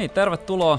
niin, 0.00 0.10
tervetuloa 0.10 0.78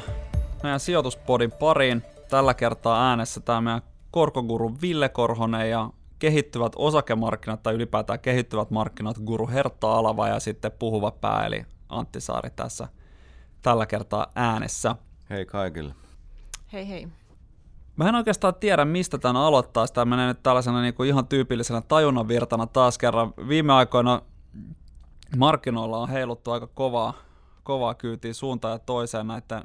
meidän 0.63 0.79
sijoituspodin 0.79 1.51
pariin. 1.51 2.03
Tällä 2.29 2.53
kertaa 2.53 3.09
äänessä 3.09 3.39
tämä 3.39 3.61
meidän 3.61 3.81
korkoguru 4.11 4.77
Ville 4.81 5.09
Korhonen 5.09 5.69
ja 5.69 5.89
kehittyvät 6.19 6.73
osakemarkkinat 6.75 7.63
tai 7.63 7.73
ylipäätään 7.73 8.19
kehittyvät 8.19 8.71
markkinat 8.71 9.17
guru 9.17 9.47
Hertta 9.47 9.93
Alava 9.93 10.27
ja 10.27 10.39
sitten 10.39 10.71
puhuva 10.71 11.11
pää 11.11 11.45
eli 11.45 11.65
Antti 11.89 12.21
Saari 12.21 12.49
tässä 12.55 12.87
tällä 13.61 13.85
kertaa 13.85 14.27
äänessä. 14.35 14.95
Hei 15.29 15.45
kaikille. 15.45 15.95
Hei 16.73 16.89
hei. 16.89 17.07
Mä 17.95 18.09
en 18.09 18.15
oikeastaan 18.15 18.55
tiedä, 18.55 18.85
mistä 18.85 19.17
tämän 19.17 19.41
aloittaa. 19.41 19.87
Sitä 19.87 20.05
menee 20.05 20.27
nyt 20.27 20.43
tällaisena 20.43 20.81
niin 20.81 20.93
kuin 20.93 21.09
ihan 21.09 21.27
tyypillisenä 21.27 21.81
tajunnan 21.81 22.27
virtana 22.27 22.67
taas 22.67 22.97
kerran. 22.97 23.33
Viime 23.47 23.73
aikoina 23.73 24.21
markkinoilla 25.37 25.97
on 25.97 26.09
heiluttu 26.09 26.51
aika 26.51 26.67
kovaa, 26.67 27.13
kovaa 27.63 27.95
kyytiä 27.95 28.33
suuntaan 28.33 28.71
ja 28.71 28.79
toiseen 28.79 29.27
näiden 29.27 29.63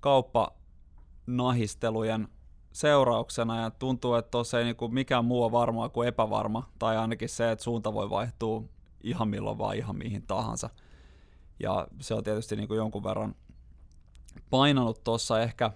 kauppanahistelujen 0.00 2.28
seurauksena. 2.72 3.60
Ja 3.60 3.70
tuntuu, 3.70 4.14
että 4.14 4.30
tuossa 4.30 4.58
ei 4.58 4.64
niinku 4.64 4.88
mikään 4.88 5.24
muu 5.24 5.42
ole 5.42 5.52
varmaa 5.52 5.88
kuin 5.88 6.08
epävarma, 6.08 6.70
tai 6.78 6.96
ainakin 6.96 7.28
se, 7.28 7.50
että 7.50 7.64
suunta 7.64 7.94
voi 7.94 8.10
vaihtua 8.10 8.62
ihan 9.02 9.28
milloin 9.28 9.58
vaan 9.58 9.76
ihan 9.76 9.96
mihin 9.96 10.22
tahansa. 10.22 10.70
Ja 11.60 11.88
se 12.00 12.14
on 12.14 12.24
tietysti 12.24 12.56
niinku 12.56 12.74
jonkun 12.74 13.04
verran 13.04 13.34
painanut 14.50 15.04
tuossa 15.04 15.42
ehkä 15.42 15.70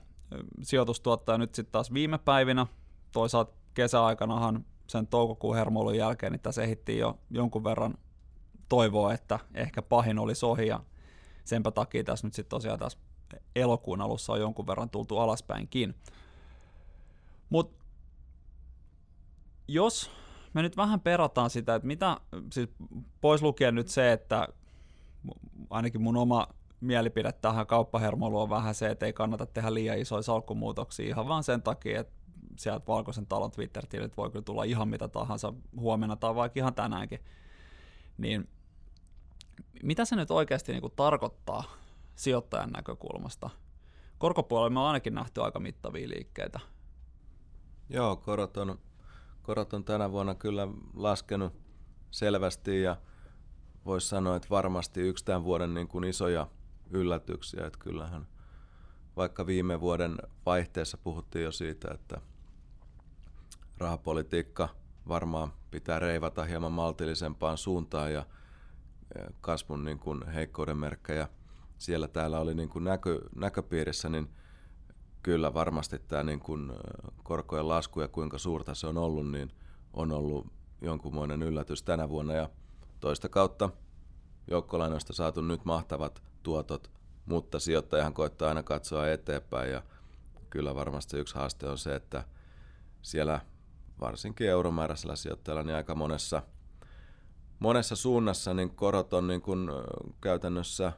sijoitustuottaja 0.62 1.38
nyt 1.38 1.54
sitten 1.54 1.72
taas 1.72 1.92
viime 1.92 2.18
päivinä, 2.18 2.66
toisaalta 3.12 3.52
kesäaikanahan 3.74 4.64
sen 4.86 5.06
toukokuun 5.06 5.56
hermoilun 5.56 5.96
jälkeen, 5.96 6.32
niin 6.32 6.40
tässä 6.40 6.62
ehittiin 6.62 6.98
jo 6.98 7.18
jonkun 7.30 7.64
verran 7.64 7.94
toivoa, 8.68 9.12
että 9.12 9.38
ehkä 9.54 9.82
pahin 9.82 10.18
oli 10.18 10.32
ohi. 10.42 10.66
Ja 10.66 10.80
senpä 11.48 11.70
takia 11.70 12.04
tässä 12.04 12.26
nyt 12.26 12.34
sitten 12.34 12.50
tosiaan 12.50 12.78
tässä 12.78 12.98
elokuun 13.56 14.00
alussa 14.00 14.32
on 14.32 14.40
jonkun 14.40 14.66
verran 14.66 14.90
tultu 14.90 15.18
alaspäinkin. 15.18 15.94
Mutta 17.50 17.84
jos 19.68 20.10
me 20.54 20.62
nyt 20.62 20.76
vähän 20.76 21.00
perataan 21.00 21.50
sitä, 21.50 21.74
että 21.74 21.86
mitä, 21.86 22.16
siis 22.52 22.68
pois 23.20 23.42
lukien 23.42 23.74
nyt 23.74 23.88
se, 23.88 24.12
että 24.12 24.48
ainakin 25.70 26.02
mun 26.02 26.16
oma 26.16 26.46
mielipide 26.80 27.32
tähän 27.32 27.66
kauppahermoiluun 27.66 28.42
on 28.42 28.50
vähän 28.50 28.74
se, 28.74 28.88
että 28.90 29.06
ei 29.06 29.12
kannata 29.12 29.46
tehdä 29.46 29.74
liian 29.74 29.98
isoja 29.98 30.22
salkkumuutoksia 30.22 31.06
ihan 31.06 31.28
vaan 31.28 31.44
sen 31.44 31.62
takia, 31.62 32.00
että 32.00 32.12
sieltä 32.56 32.86
Valkoisen 32.86 33.26
talon 33.26 33.50
Twitter-tilit 33.50 34.16
voi 34.16 34.30
kyllä 34.30 34.44
tulla 34.44 34.64
ihan 34.64 34.88
mitä 34.88 35.08
tahansa 35.08 35.52
huomenna 35.76 36.16
tai 36.16 36.34
vaikka 36.34 36.60
ihan 36.60 36.74
tänäänkin. 36.74 37.20
Niin 38.18 38.48
mitä 39.82 40.04
se 40.04 40.16
nyt 40.16 40.30
oikeasti 40.30 40.72
niin 40.72 40.80
kuin 40.80 40.92
tarkoittaa 40.96 41.64
sijoittajan 42.14 42.70
näkökulmasta? 42.70 43.50
Korkopuolella 44.18 44.70
me 44.70 44.80
on 44.80 44.86
ainakin 44.86 45.14
nähty 45.14 45.42
aika 45.42 45.60
mittavia 45.60 46.08
liikkeitä. 46.08 46.60
Joo, 47.88 48.16
korot 48.16 48.56
on, 48.56 48.78
korot 49.42 49.72
on 49.72 49.84
tänä 49.84 50.12
vuonna 50.12 50.34
kyllä 50.34 50.68
laskenut 50.94 51.52
selvästi 52.10 52.82
ja 52.82 52.96
voisi 53.84 54.08
sanoa, 54.08 54.36
että 54.36 54.48
varmasti 54.50 55.00
yksi 55.00 55.24
tämän 55.24 55.44
vuoden 55.44 55.74
niin 55.74 55.88
kuin 55.88 56.04
isoja 56.04 56.46
yllätyksiä. 56.90 57.66
Että 57.66 57.78
kyllähän 57.78 58.26
vaikka 59.16 59.46
viime 59.46 59.80
vuoden 59.80 60.16
vaihteessa 60.46 60.98
puhuttiin 60.98 61.44
jo 61.44 61.52
siitä, 61.52 61.88
että 61.94 62.20
rahapolitiikka 63.78 64.68
varmaan 65.08 65.52
pitää 65.70 65.98
reivata 65.98 66.44
hieman 66.44 66.72
maltillisempaan 66.72 67.58
suuntaan 67.58 68.12
ja 68.12 68.26
kasvun 69.40 69.84
niin 69.84 69.98
kuin 69.98 70.28
heikkouden 70.28 70.76
merkkejä 70.76 71.28
siellä 71.78 72.08
täällä 72.08 72.40
oli 72.40 72.54
niin 72.54 72.68
kuin 72.68 72.84
näkö, 72.84 73.20
näköpiirissä, 73.36 74.08
niin 74.08 74.28
kyllä 75.22 75.54
varmasti 75.54 75.98
tämä 75.98 76.22
niin 76.22 76.40
kuin 76.40 76.72
korkojen 77.22 77.68
lasku 77.68 78.00
ja 78.00 78.08
kuinka 78.08 78.38
suurta 78.38 78.74
se 78.74 78.86
on 78.86 78.98
ollut, 78.98 79.30
niin 79.30 79.52
on 79.92 80.12
ollut 80.12 80.46
jonkunmoinen 80.80 81.42
yllätys 81.42 81.82
tänä 81.82 82.08
vuonna. 82.08 82.34
Ja 82.34 82.50
toista 83.00 83.28
kautta 83.28 83.70
joukkolainoista 84.50 85.12
saatu 85.12 85.40
nyt 85.40 85.64
mahtavat 85.64 86.22
tuotot, 86.42 86.90
mutta 87.26 87.58
sijoittajahan 87.58 88.14
koittaa 88.14 88.48
aina 88.48 88.62
katsoa 88.62 89.08
eteenpäin. 89.08 89.72
Ja 89.72 89.82
kyllä 90.50 90.74
varmasti 90.74 91.18
yksi 91.18 91.34
haaste 91.34 91.68
on 91.68 91.78
se, 91.78 91.94
että 91.94 92.24
siellä 93.02 93.40
varsinkin 94.00 94.48
euromääräisellä 94.48 95.16
sijoittajalla 95.16 95.62
niin 95.62 95.76
aika 95.76 95.94
monessa, 95.94 96.42
monessa 97.58 97.96
suunnassa 97.96 98.54
niin 98.54 98.70
korot 98.70 99.12
on 99.12 99.26
niin 99.26 99.42
kuin 99.42 99.68
käytännössä 100.20 100.92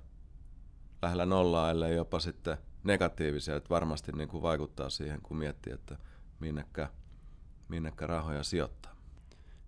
lähellä 1.03 1.27
nollaa, 1.27 1.71
ellei 1.71 1.97
jopa 1.97 2.21
sitten 2.21 2.59
negatiivisia, 2.85 3.57
että 3.57 3.71
varmasti 3.71 4.13
niin 4.13 4.29
kuin 4.29 4.43
vaikuttaa 4.43 4.91
siihen, 4.91 5.23
kun 5.23 5.37
miettii, 5.37 5.73
että 5.73 5.97
minnekä, 6.41 6.89
minnekä 7.69 8.07
rahoja 8.07 8.43
sijoittaa. 8.43 8.97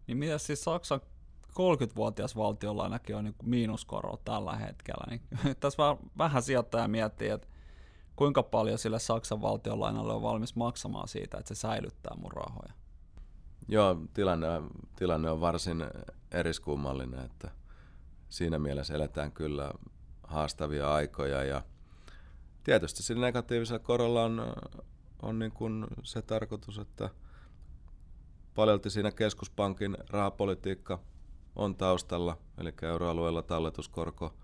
Niin 0.06 0.18
mitä 0.18 0.38
siis 0.38 0.64
Saksan 0.64 1.00
30-vuotias 1.52 2.36
valtionlainakin 2.36 3.16
on 3.16 3.24
niin 3.24 3.34
miinuskoro 3.42 4.16
tällä 4.24 4.56
hetkellä, 4.56 5.04
niin 5.10 5.22
tässä 5.60 5.82
vähän 6.18 6.42
sijoittaja 6.42 6.88
miettii, 6.88 7.28
että 7.28 7.48
kuinka 8.16 8.42
paljon 8.42 8.78
sille 8.78 8.98
Saksan 8.98 9.42
valtionlainalle 9.42 10.12
on 10.12 10.22
valmis 10.22 10.56
maksamaan 10.56 11.08
siitä, 11.08 11.38
että 11.38 11.54
se 11.54 11.60
säilyttää 11.60 12.16
mun 12.16 12.32
rahoja. 12.32 12.72
Joo, 13.68 13.96
tilanne, 14.14 14.46
tilanne 14.96 15.30
on 15.30 15.40
varsin 15.40 15.84
eriskummallinen, 16.30 17.24
että 17.24 17.50
siinä 18.28 18.58
mielessä 18.58 18.94
eletään 18.94 19.32
kyllä 19.32 19.72
haastavia 20.22 20.94
aikoja 20.94 21.44
ja 21.44 21.62
tietysti 22.64 23.02
sillä 23.02 23.26
negatiivisella 23.26 23.78
korolla 23.78 24.24
on, 24.24 24.42
on 25.22 25.38
niin 25.38 25.52
kuin 25.52 25.86
se 26.02 26.22
tarkoitus, 26.22 26.78
että 26.78 27.10
paljolti 28.54 28.90
siinä 28.90 29.10
keskuspankin 29.10 29.96
rahapolitiikka 30.08 30.98
on 31.56 31.76
taustalla, 31.76 32.38
eli 32.58 32.74
euroalueella 32.82 33.42
talletuskorko 33.42 34.34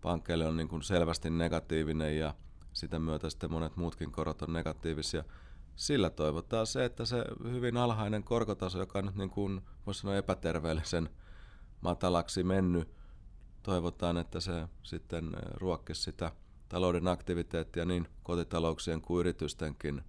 pankkeille 0.00 0.46
on 0.46 0.56
niin 0.56 0.68
kuin 0.68 0.82
selvästi 0.82 1.30
negatiivinen 1.30 2.18
ja 2.18 2.34
sitä 2.72 2.98
myötä 2.98 3.30
sitten 3.30 3.52
monet 3.52 3.76
muutkin 3.76 4.12
korot 4.12 4.42
on 4.42 4.52
negatiivisia. 4.52 5.24
Sillä 5.76 6.10
toivotaan 6.10 6.66
se, 6.66 6.84
että 6.84 7.04
se 7.04 7.24
hyvin 7.44 7.76
alhainen 7.76 8.24
korkotaso, 8.24 8.78
joka 8.78 8.98
on 8.98 9.06
nyt 9.06 9.16
niin 9.16 9.30
kuin, 9.30 9.60
voisi 9.86 10.00
sanoa 10.00 10.16
epäterveellisen 10.16 11.10
matalaksi 11.80 12.44
mennyt, 12.44 12.94
toivotaan, 13.62 14.16
että 14.16 14.40
se 14.40 14.68
sitten 14.82 15.30
ruokkisi 15.54 16.02
sitä 16.02 16.32
talouden 16.68 17.08
aktiviteettia 17.08 17.84
niin 17.84 18.08
kotitalouksien 18.22 19.00
kuin 19.00 19.20
yritystenkin 19.20 20.02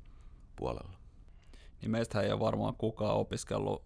puolella. 0.56 0.98
Niin 1.82 1.92
meistä 1.92 2.22
ei 2.22 2.32
ole 2.32 2.40
varmaan 2.40 2.76
kukaan 2.76 3.16
opiskellut 3.16 3.84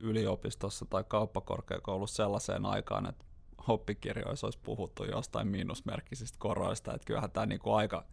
yliopistossa 0.00 0.86
tai 0.90 1.04
kauppakorkeakoulussa 1.08 2.16
sellaiseen 2.16 2.66
aikaan, 2.66 3.08
että 3.08 3.24
oppikirjoissa 3.68 4.46
olisi 4.46 4.58
puhuttu 4.62 5.04
jostain 5.04 5.48
miinusmerkkisistä 5.48 6.38
koroista. 6.38 6.94
Että 6.94 7.06
kyllähän 7.06 7.30
tämä 7.30 7.46
niin 7.46 7.60
kuin 7.60 7.74
aika, 7.76 8.04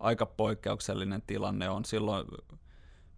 aika 0.00 0.26
poikkeuksellinen 0.26 1.22
tilanne 1.22 1.68
on. 1.68 1.84
Silloin 1.84 2.26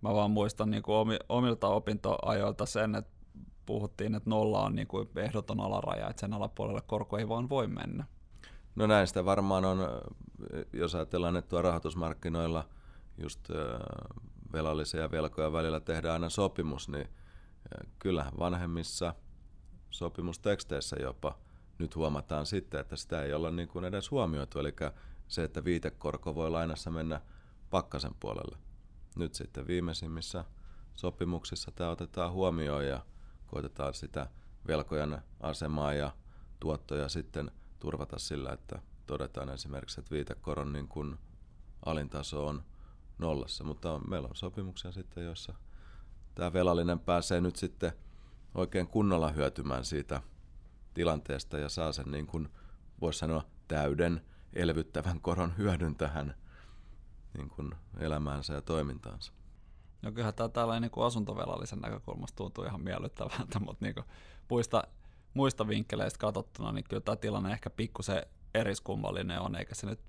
mä 0.01 0.15
vaan 0.15 0.31
muistan 0.31 0.71
niin 0.71 0.83
kuin 0.83 1.19
omilta 1.29 1.69
opintoajoilta 1.69 2.67
sen, 2.67 2.95
että 2.95 3.13
puhuttiin, 3.67 4.15
että 4.15 4.31
nolla 4.31 4.63
on 4.63 4.75
niin 4.75 4.89
kuin 4.89 5.09
ehdoton 5.17 5.61
alaraja, 5.61 6.11
että 6.11 6.21
sen 6.21 6.33
alapuolelle 6.33 6.83
korko 6.87 7.19
ei 7.19 7.29
vaan 7.29 7.49
voi 7.49 7.67
mennä. 7.67 8.05
No 8.75 8.87
näistä 8.87 9.25
varmaan 9.25 9.65
on, 9.65 9.79
jos 10.73 10.95
ajatellaan, 10.95 11.37
että 11.37 11.49
tuo 11.49 11.63
rahoitusmarkkinoilla 11.63 12.69
just 13.19 13.49
velallisia 14.53 15.01
ja 15.01 15.11
velkoja 15.11 15.53
välillä 15.53 15.81
tehdään 15.81 16.13
aina 16.13 16.31
sopimus, 16.31 16.89
niin 16.89 17.09
kyllähän 17.99 18.33
vanhemmissa 18.39 19.15
sopimusteksteissä 19.91 20.97
jopa 21.03 21.39
nyt 21.79 21.97
huomataan 21.97 22.47
sitten, 22.47 22.81
että 22.81 22.97
sitä 22.97 23.23
ei 23.23 23.35
olla 23.35 23.51
niin 23.51 23.69
kuin 23.69 23.85
edes 23.85 24.11
huomioitu, 24.11 24.59
eli 24.59 24.73
se, 25.31 25.45
että 25.45 25.65
viitekorko 25.65 26.35
voi 26.35 26.51
lainassa 26.51 26.91
mennä 26.91 27.21
pakkasen 27.71 28.15
puolelle. 28.21 28.59
Nyt 29.17 29.35
sitten 29.35 29.67
viimeisimmissä 29.67 30.45
sopimuksissa 30.95 31.71
tämä 31.71 31.91
otetaan 31.91 32.33
huomioon 32.33 32.87
ja 32.87 33.05
koitetaan 33.47 33.95
sitä 33.95 34.27
velkojan 34.67 35.23
asemaa 35.41 35.93
ja 35.93 36.13
tuottoja 36.61 37.09
sitten 37.09 37.51
turvata 37.79 38.19
sillä, 38.19 38.53
että 38.53 38.83
todetaan 39.07 39.49
esimerkiksi, 39.49 40.01
että 40.01 40.15
viitekoron 40.15 40.73
niin 40.73 40.89
kuin 40.89 41.19
alintaso 41.87 42.47
on 42.47 42.63
nollassa, 43.19 43.65
mutta 43.65 43.99
meillä 43.99 44.29
on 44.29 44.37
sopimuksia 44.37 44.93
sitten, 44.93 45.25
joissa 45.25 45.55
tämä 46.35 46.53
velallinen 46.53 47.01
pääsee 47.01 47.41
nyt 47.41 47.57
sitten 47.57 47.93
oikein 48.55 48.87
kunnolla 48.87 49.31
hyötymään 49.31 49.85
siitä 49.85 50.23
tilanteesta 50.95 51.59
ja 51.59 51.69
saa 51.69 51.93
sen 51.93 52.11
niin 52.11 52.27
kuin, 52.27 52.49
voisi 53.01 53.19
sanoa, 53.19 53.45
täyden 53.69 54.21
elvyttävän 54.53 55.21
koron 55.21 55.57
hyödyn 55.59 55.95
tähän 55.95 56.35
niin 57.35 57.49
kuin 57.49 57.75
elämäänsä 57.99 58.55
ja 58.55 58.63
toimintaansa. 58.63 59.33
No 60.03 60.13
kyllähän 60.13 60.35
tämä 60.35 60.49
tällainen 60.49 60.91
niin 60.97 61.07
asuntovelallisen 61.07 61.79
näkökulmasta 61.79 62.37
tuntuu 62.37 62.65
ihan 62.65 62.81
miellyttävältä, 62.81 63.61
mutta 63.67 63.85
niin 63.85 63.95
kuin 63.95 64.07
muista, 64.51 64.85
muista 65.35 65.69
vinkkeleistä 65.69 66.19
katsottuna, 66.19 66.73
niin 66.73 66.85
kyllä 66.89 67.01
tämä 67.01 67.17
tilanne 67.17 67.53
ehkä 67.53 67.71
pikkusen 67.71 68.23
eriskummallinen 68.55 69.41
on, 69.41 69.57
eikä 69.57 69.75
se 69.75 69.87
nyt 69.87 70.01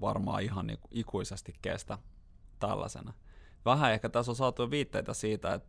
varmaan 0.00 0.42
ihan 0.42 0.66
niin 0.66 0.78
ikuisesti 0.90 1.54
kestä 1.62 1.98
tällaisena. 2.58 3.14
Vähän 3.64 3.92
ehkä 3.92 4.08
tässä 4.08 4.32
on 4.32 4.36
saatu 4.36 4.70
viitteitä 4.70 5.14
siitä, 5.14 5.54
että 5.54 5.68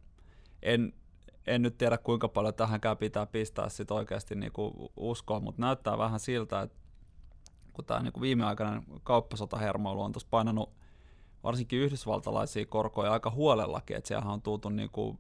en, 0.62 0.94
en 1.48 1.62
nyt 1.62 1.78
tiedä 1.78 1.98
kuinka 1.98 2.28
paljon 2.28 2.54
tähänkään 2.54 2.98
pitää 2.98 3.26
pistää 3.26 3.70
sit 3.70 3.92
oikeasti 3.92 4.36
niin 4.36 4.52
kuin 4.52 4.74
uskoa, 4.98 5.40
mutta 5.40 5.62
näyttää 5.62 5.98
vähän 5.98 6.20
siltä, 6.20 6.62
että 6.62 6.78
kun 7.78 7.86
tämä 7.86 8.00
niin 8.00 8.22
viimeaikainen 8.22 8.84
kauppasotahermoilu 9.04 10.02
on 10.02 10.12
tuossa 10.12 10.28
painanut 10.32 10.74
varsinkin 11.44 11.80
yhdysvaltalaisia 11.80 12.66
korkoja 12.66 13.12
aika 13.12 13.30
huolellakin, 13.32 13.98
että 13.98 14.08
siellä 14.08 14.32
on 14.32 14.42
tultu 14.42 14.70
niin 14.70 14.90
kuin 14.90 15.20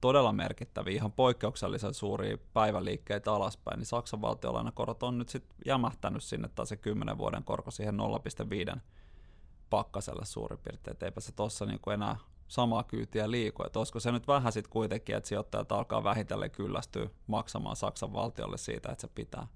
todella 0.00 0.32
merkittäviä, 0.32 0.94
ihan 0.94 1.12
poikkeuksellisen 1.12 1.94
suuria 1.94 2.38
päiväliikkeitä 2.52 3.32
alaspäin, 3.32 3.78
niin 3.78 3.86
Saksan 3.86 4.20
valtiolainakorot 4.20 5.02
on 5.02 5.18
nyt 5.18 5.28
sitten 5.28 5.56
jämähtänyt 5.66 6.22
sinne 6.22 6.48
taas 6.48 6.68
se 6.68 6.76
10 6.76 7.18
vuoden 7.18 7.44
korko 7.44 7.70
siihen 7.70 7.96
0,5 8.74 8.80
pakkaselle 9.70 10.24
suurin 10.24 10.58
piirtein, 10.58 10.92
että 10.92 11.06
eipä 11.06 11.20
se 11.20 11.32
tuossa 11.32 11.66
niinku 11.66 11.90
enää 11.90 12.16
samaa 12.48 12.82
kyytiä 12.84 13.30
liiku. 13.30 13.62
Että 13.62 13.78
olisiko 13.78 14.00
se 14.00 14.12
nyt 14.12 14.28
vähän 14.28 14.52
sitten 14.52 14.72
kuitenkin, 14.72 15.16
että 15.16 15.28
sijoittajat 15.28 15.72
alkaa 15.72 16.04
vähitellen 16.04 16.50
kyllästyä 16.50 17.10
maksamaan 17.26 17.76
Saksan 17.76 18.12
valtiolle 18.12 18.58
siitä, 18.58 18.92
että 18.92 19.00
se 19.00 19.08
pitää 19.14 19.46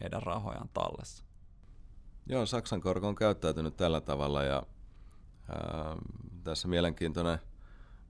heidän 0.00 0.22
rahojaan 0.22 0.68
tallessa. 0.68 1.24
Joo, 2.26 2.46
Saksan 2.46 2.80
korko 2.80 3.08
on 3.08 3.14
käyttäytynyt 3.14 3.76
tällä 3.76 4.00
tavalla 4.00 4.42
ja 4.42 4.62
ää, 5.48 5.96
tässä 6.44 6.68
mielenkiintoinen 6.68 7.38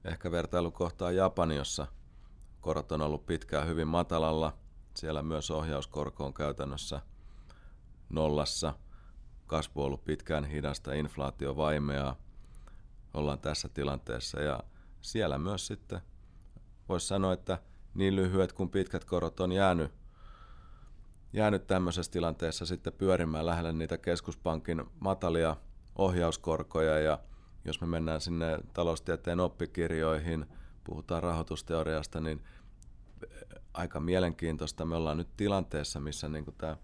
ehkä 0.05 0.31
vertailukohtaa 0.31 1.11
Japani, 1.11 1.57
jossa 1.57 1.87
korot 2.61 2.93
on 2.93 3.03
ollut 3.03 3.27
pitkään 3.27 3.67
hyvin 3.67 3.89
matalalla. 3.89 4.57
Siellä 4.95 5.23
myös 5.23 5.51
ohjauskorko 5.51 6.27
on 6.27 6.35
käytännössä 6.35 7.01
nollassa. 8.09 8.75
Kasvu 9.47 9.81
on 9.81 9.87
ollut 9.87 10.05
pitkään 10.05 10.45
hidasta, 10.45 10.93
inflaatio 10.93 11.57
vaimeaa. 11.57 12.17
Ollaan 13.15 13.39
tässä 13.39 13.69
tilanteessa 13.69 14.41
ja 14.41 14.61
siellä 15.01 15.39
myös 15.39 15.67
sitten 15.67 16.01
voisi 16.89 17.07
sanoa, 17.07 17.33
että 17.33 17.59
niin 17.95 18.17
lyhyet 18.17 18.53
kuin 18.53 18.71
pitkät 18.71 19.05
korot 19.05 19.41
on 19.41 19.53
jäänyt, 19.53 19.93
jäänyt 21.33 21.67
tämmöisessä 21.67 22.13
tilanteessa 22.13 22.67
sitten 22.67 22.93
pyörimään 22.93 23.47
lähelle 23.47 23.73
niitä 23.73 23.99
keskuspankin 23.99 24.85
matalia 25.01 25.57
ohjauskorkoja 25.97 26.99
ja 26.99 27.19
jos 27.65 27.81
me 27.81 27.87
mennään 27.87 28.21
sinne 28.21 28.59
taloustieteen 28.73 29.41
oppikirjoihin, 29.41 30.47
puhutaan 30.85 31.23
rahoitusteoriasta, 31.23 32.21
niin 32.21 32.43
eh, 33.23 33.31
aika 33.75 34.01
mielenkiintoista. 34.01 34.85
Me 34.85 34.97
ollaan 34.97 35.17
nyt 35.17 35.37
tilanteessa, 35.37 36.01
missä 36.01 36.29
niin 36.29 36.45
tämä 36.59 36.73
eh, 36.73 36.79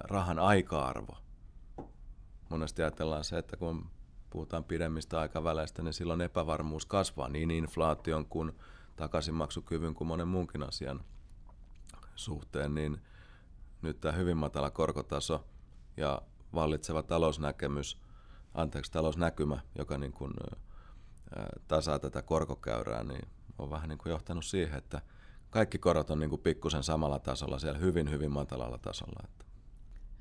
rahan 0.00 0.38
aika-arvo. 0.38 1.16
Monesti 2.48 2.82
ajatellaan 2.82 3.24
se, 3.24 3.38
että 3.38 3.56
kun 3.56 3.90
puhutaan 4.30 4.64
pidemmistä 4.64 5.20
aikaväleistä, 5.20 5.82
niin 5.82 5.92
silloin 5.92 6.20
epävarmuus 6.20 6.86
kasvaa 6.86 7.28
niin 7.28 7.50
inflaation 7.50 8.26
kuin 8.26 8.52
takaisinmaksukyvyn 8.96 9.94
kuin 9.94 10.08
monen 10.08 10.28
muunkin 10.28 10.62
asian 10.62 11.04
suhteen, 12.14 12.74
niin 12.74 13.00
nyt 13.82 14.00
tämä 14.00 14.12
hyvin 14.12 14.36
matala 14.36 14.70
korkotaso 14.70 15.44
ja 15.96 16.22
vallitseva 16.54 17.02
talousnäkemys– 17.02 17.96
anteeksi, 18.54 18.92
talousnäkymä, 18.92 19.60
joka 19.78 19.98
niin 19.98 20.12
kuin, 20.12 20.32
tasaa 21.68 21.98
tätä 21.98 22.22
korkokäyrää, 22.22 23.04
niin 23.04 23.28
on 23.58 23.70
vähän 23.70 23.88
niin 23.88 23.98
kuin 23.98 24.10
johtanut 24.10 24.44
siihen, 24.44 24.78
että 24.78 25.00
kaikki 25.50 25.78
korot 25.78 26.10
on 26.10 26.20
niin 26.20 26.30
kuin 26.30 26.42
pikkusen 26.42 26.82
samalla 26.82 27.18
tasolla, 27.18 27.58
siellä 27.58 27.78
hyvin, 27.78 28.10
hyvin 28.10 28.30
matalalla 28.30 28.78
tasolla. 28.78 29.28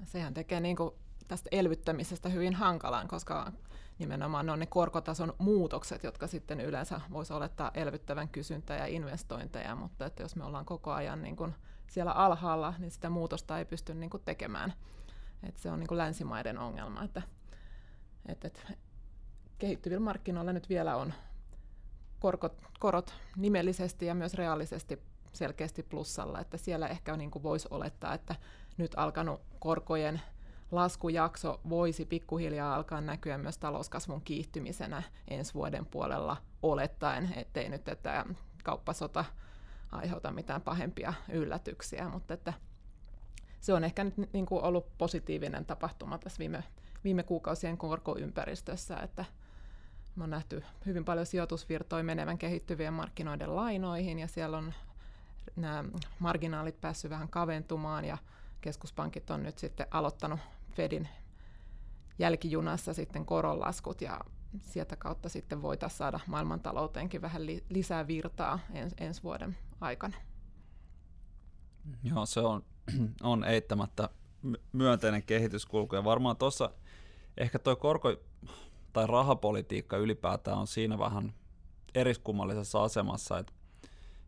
Sehän 0.06 0.34
tekee 0.34 0.60
niin 0.60 0.76
kuin 0.76 0.92
tästä 1.30 1.50
elvyttämisestä 1.52 2.30
hyvin 2.30 2.54
hankalaan, 2.54 3.08
koska 3.08 3.52
nimenomaan 4.00 4.46
ne 4.46 4.52
on 4.52 4.60
ne 4.60 4.66
korkotason 4.66 5.34
muutokset, 5.38 6.04
jotka 6.04 6.28
sitten 6.28 6.62
yleensä 6.62 7.02
voisi 7.12 7.34
olettaa 7.34 7.72
elvyttävän 7.74 8.30
kysyntää 8.30 8.78
ja 8.78 8.86
investointeja, 8.86 9.76
mutta 9.76 10.06
että 10.06 10.24
jos 10.24 10.36
me 10.36 10.46
ollaan 10.46 10.66
koko 10.66 10.92
ajan 10.92 11.22
niin 11.22 11.36
kuin 11.36 11.56
siellä 11.88 12.12
alhaalla, 12.12 12.74
niin 12.78 12.92
sitä 12.92 13.10
muutosta 13.10 13.60
ei 13.60 13.66
pysty 13.66 13.94
niin 13.94 14.10
kuin 14.10 14.24
tekemään. 14.26 14.74
että 15.44 15.62
se 15.62 15.72
on 15.72 15.80
niin 15.80 15.88
kuin 15.88 15.98
länsimaiden 15.98 16.58
ongelma, 16.58 17.04
että 17.04 17.22
et, 18.26 18.46
et, 18.46 18.68
kehittyvillä 19.58 20.00
markkinoilla 20.00 20.54
nyt 20.54 20.70
vielä 20.70 20.96
on 20.96 21.14
korkot, 22.20 22.62
korot 22.80 23.14
nimellisesti 23.36 24.06
ja 24.06 24.16
myös 24.16 24.34
reaalisesti 24.34 25.00
selkeästi 25.34 25.84
plussalla, 25.84 26.40
että 26.40 26.58
siellä 26.58 26.88
ehkä 26.88 27.18
niin 27.18 27.32
kuin 27.32 27.44
voisi 27.44 27.68
olettaa, 27.72 28.14
että 28.14 28.36
nyt 28.78 28.92
alkanut 28.98 29.42
korkojen 29.60 30.22
laskujakso 30.72 31.62
voisi 31.70 32.06
pikkuhiljaa 32.06 32.76
alkaa 32.76 33.02
näkyä 33.02 33.38
myös 33.38 33.58
talouskasvun 33.58 34.22
kiihtymisenä 34.22 35.04
ensi 35.28 35.54
vuoden 35.54 35.86
puolella 35.86 36.38
olettaen, 36.64 37.34
ettei 37.36 37.70
nyt 37.70 37.88
että 37.88 38.26
kauppasota 38.64 39.26
aiheuta 39.92 40.32
mitään 40.32 40.62
pahempia 40.62 41.14
yllätyksiä, 41.32 42.10
mutta 42.10 42.34
että 42.34 42.54
se 43.60 43.74
on 43.74 43.84
ehkä 43.84 44.04
nyt 44.04 44.34
niin 44.34 44.46
kuin 44.46 44.64
ollut 44.64 44.98
positiivinen 44.98 45.66
tapahtuma 45.66 46.18
tässä 46.18 46.40
viime 46.40 46.64
viime 47.04 47.24
kuukausien 47.24 47.78
korkoympäristössä, 47.78 48.98
että 48.98 49.26
me 50.16 50.24
on 50.24 50.30
nähty 50.30 50.64
hyvin 50.86 51.06
paljon 51.06 51.26
sijoitusvirtoja 51.26 52.04
menevän 52.04 52.38
kehittyvien 52.38 52.94
markkinoiden 52.94 53.56
lainoihin, 53.56 54.20
ja 54.20 54.28
siellä 54.28 54.58
on 54.58 54.74
nämä 55.56 55.84
marginaalit 56.20 56.82
päässyt 56.82 57.12
vähän 57.12 57.30
kaventumaan, 57.30 58.06
ja 58.06 58.18
keskuspankit 58.62 59.30
on 59.30 59.44
nyt 59.44 59.58
sitten 59.58 59.88
aloittanut 59.92 60.40
Fedin 60.72 61.08
jälkijunassa 62.20 62.94
sitten 62.94 63.26
koronlaskut, 63.26 64.02
ja 64.02 64.20
sieltä 64.62 64.96
kautta 64.96 65.30
sitten 65.30 65.62
voitaisiin 65.62 65.98
saada 65.98 66.20
maailmantalouteenkin 66.28 67.22
vähän 67.22 67.46
li- 67.46 67.64
lisää 67.70 68.08
virtaa 68.08 68.60
ens, 68.74 68.94
ensi 68.98 69.24
vuoden 69.24 69.58
aikana. 69.82 70.18
Joo, 72.04 72.26
se 72.26 72.40
on, 72.40 72.64
on 73.24 73.44
eittämättä 73.44 74.10
myönteinen 74.72 75.24
kehityskulku, 75.24 75.96
ja 75.96 76.04
varmaan 76.04 76.38
tuossa 76.38 76.70
ehkä 77.38 77.60
tuo 77.60 77.76
korko- 77.76 78.16
tai 78.94 79.08
rahapolitiikka 79.08 79.98
ylipäätään 79.98 80.58
on 80.58 80.68
siinä 80.68 81.00
vähän 81.00 81.34
eriskummallisessa 81.96 82.84
asemassa, 82.84 83.38
että 83.38 83.54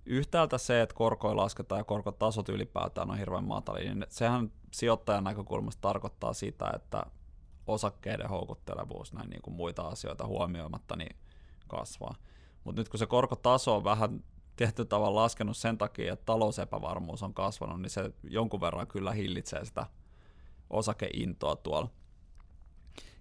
yhtäältä 0.06 0.58
se, 0.58 0.82
että 0.82 0.96
korkoja 0.96 1.36
lasketaan 1.36 1.80
ja 1.80 1.84
korkotasot 1.84 2.50
ylipäätään 2.50 3.10
on 3.12 3.18
hirveän 3.18 3.44
matalia, 3.44 3.96
niin 3.96 4.06
sehän 4.10 4.52
sijoittajan 4.72 5.24
näkökulmasta 5.24 5.82
tarkoittaa 5.82 6.34
sitä, 6.34 6.72
että 6.76 7.04
osakkeiden 7.68 8.30
houkuttelevuus 8.30 9.14
näin 9.14 9.30
niin 9.30 9.42
kuin 9.42 9.56
muita 9.56 9.82
asioita 9.88 10.28
huomioimatta 10.28 10.96
niin 10.96 11.16
kasvaa. 11.68 12.16
Mutta 12.64 12.82
nyt 12.82 12.90
kun 12.90 13.00
se 13.00 13.06
korkotaso 13.06 13.76
on 13.76 13.84
vähän 13.84 14.24
tietyllä 14.56 14.88
tavalla 14.88 15.22
laskenut 15.22 15.58
sen 15.58 15.78
takia, 15.78 16.14
että 16.14 16.26
talousepävarmuus 16.26 17.24
on 17.24 17.34
kasvanut, 17.34 17.82
niin 17.82 17.90
se 17.90 18.12
jonkun 18.24 18.62
verran 18.62 18.88
kyllä 18.88 19.12
hillitsee 19.12 19.66
sitä 19.66 19.86
osakeintoa 20.70 21.56
tuolla. 21.56 21.90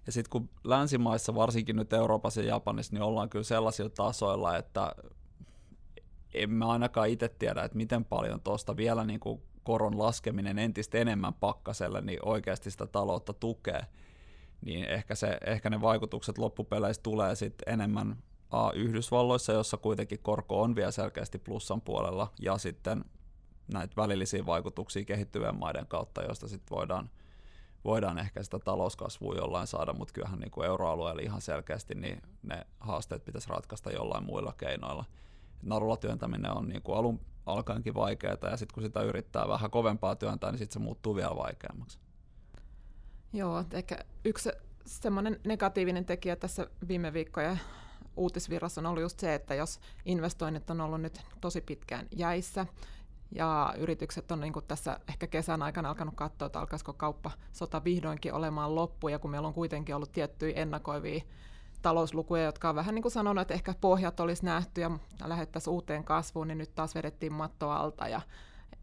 Ja 0.05 0.11
sitten 0.11 0.29
kun 0.29 0.49
länsimaissa, 0.63 1.35
varsinkin 1.35 1.75
nyt 1.75 1.93
Euroopassa 1.93 2.41
ja 2.41 2.47
Japanissa, 2.47 2.93
niin 2.93 3.01
ollaan 3.01 3.29
kyllä 3.29 3.43
sellaisilla 3.43 3.89
tasoilla, 3.89 4.57
että 4.57 4.95
emme 6.33 6.65
ainakaan 6.65 7.09
itse 7.09 7.29
tiedä, 7.29 7.63
että 7.63 7.77
miten 7.77 8.05
paljon 8.05 8.41
tuosta 8.41 8.77
vielä 8.77 9.05
niin 9.05 9.19
kuin 9.19 9.41
koron 9.63 9.99
laskeminen 9.99 10.59
entistä 10.59 10.97
enemmän 10.97 11.33
pakkaselle 11.33 12.01
niin 12.01 12.19
oikeasti 12.25 12.71
sitä 12.71 12.87
taloutta 12.87 13.33
tukee, 13.33 13.81
niin 14.65 14.85
ehkä, 14.85 15.15
se, 15.15 15.37
ehkä 15.45 15.69
ne 15.69 15.81
vaikutukset 15.81 16.37
loppupeleissä 16.37 17.03
tulee 17.03 17.35
sitten 17.35 17.73
enemmän 17.73 18.17
A 18.49 18.71
Yhdysvalloissa, 18.71 19.53
jossa 19.53 19.77
kuitenkin 19.77 20.19
korko 20.21 20.61
on 20.61 20.75
vielä 20.75 20.91
selkeästi 20.91 21.39
plussan 21.39 21.81
puolella, 21.81 22.31
ja 22.39 22.57
sitten 22.57 23.05
näitä 23.73 23.95
välillisiä 23.97 24.45
vaikutuksia 24.45 25.05
kehittyvien 25.05 25.59
maiden 25.59 25.87
kautta, 25.87 26.23
joista 26.23 26.47
sitten 26.47 26.77
voidaan– 26.77 27.09
voidaan 27.85 28.19
ehkä 28.19 28.43
sitä 28.43 28.59
talouskasvua 28.59 29.35
jollain 29.35 29.67
saada, 29.67 29.93
mutta 29.93 30.13
kyllähän 30.13 30.39
niin 30.39 30.51
kuin 30.51 30.67
euroalueella 30.67 31.21
ihan 31.21 31.41
selkeästi 31.41 31.95
niin 31.95 32.21
ne 32.43 32.67
haasteet 32.79 33.25
pitäisi 33.25 33.49
ratkaista 33.49 33.91
jollain 33.91 34.25
muilla 34.25 34.53
keinoilla. 34.57 35.05
Narulla 35.63 35.97
työntäminen 35.97 36.57
on 36.57 36.69
niin 36.69 36.81
kuin 36.81 36.97
alun 36.97 37.19
alkaenkin 37.45 37.93
vaikeaa, 37.93 38.37
ja 38.41 38.57
sitten 38.57 38.73
kun 38.73 38.83
sitä 38.83 39.01
yrittää 39.01 39.47
vähän 39.47 39.71
kovempaa 39.71 40.15
työntää, 40.15 40.51
niin 40.51 40.59
sitten 40.59 40.73
se 40.73 40.79
muuttuu 40.79 41.15
vielä 41.15 41.35
vaikeammaksi. 41.35 41.99
Joo, 43.33 43.63
ehkä 43.71 43.97
yksi 44.25 44.49
semmoinen 44.85 45.39
negatiivinen 45.45 46.05
tekijä 46.05 46.35
tässä 46.35 46.67
viime 46.87 47.13
viikkojen 47.13 47.59
uutisvirrassa 48.15 48.81
on 48.81 48.85
ollut 48.85 49.01
just 49.01 49.19
se, 49.19 49.33
että 49.33 49.55
jos 49.55 49.79
investoinnit 50.05 50.69
on 50.69 50.81
ollut 50.81 51.01
nyt 51.01 51.21
tosi 51.41 51.61
pitkään 51.61 52.07
jäissä, 52.15 52.65
ja 53.35 53.73
yritykset 53.77 54.31
on 54.31 54.39
niin 54.39 54.53
tässä 54.67 54.99
ehkä 55.09 55.27
kesän 55.27 55.61
aikana 55.61 55.89
alkanut 55.89 56.15
katsoa, 56.15 56.45
että 56.45 56.59
alkaisiko 56.59 56.93
kauppasota 56.93 57.83
vihdoinkin 57.83 58.33
olemaan 58.33 58.75
loppu, 58.75 59.07
ja 59.07 59.19
kun 59.19 59.31
meillä 59.31 59.47
on 59.47 59.53
kuitenkin 59.53 59.95
ollut 59.95 60.11
tiettyjä 60.11 60.55
ennakoivia 60.55 61.21
talouslukuja, 61.81 62.43
jotka 62.43 62.69
on 62.69 62.75
vähän 62.75 62.95
niin 62.95 63.01
kuin 63.01 63.11
sanonut, 63.11 63.41
että 63.41 63.53
ehkä 63.53 63.73
pohjat 63.81 64.19
olisi 64.19 64.45
nähty 64.45 64.81
ja 64.81 64.91
lähettäisiin 65.25 65.73
uuteen 65.73 66.03
kasvuun, 66.03 66.47
niin 66.47 66.57
nyt 66.57 66.75
taas 66.75 66.95
vedettiin 66.95 67.33
mattoa 67.33 67.75
alta 67.75 68.07
ja 68.07 68.21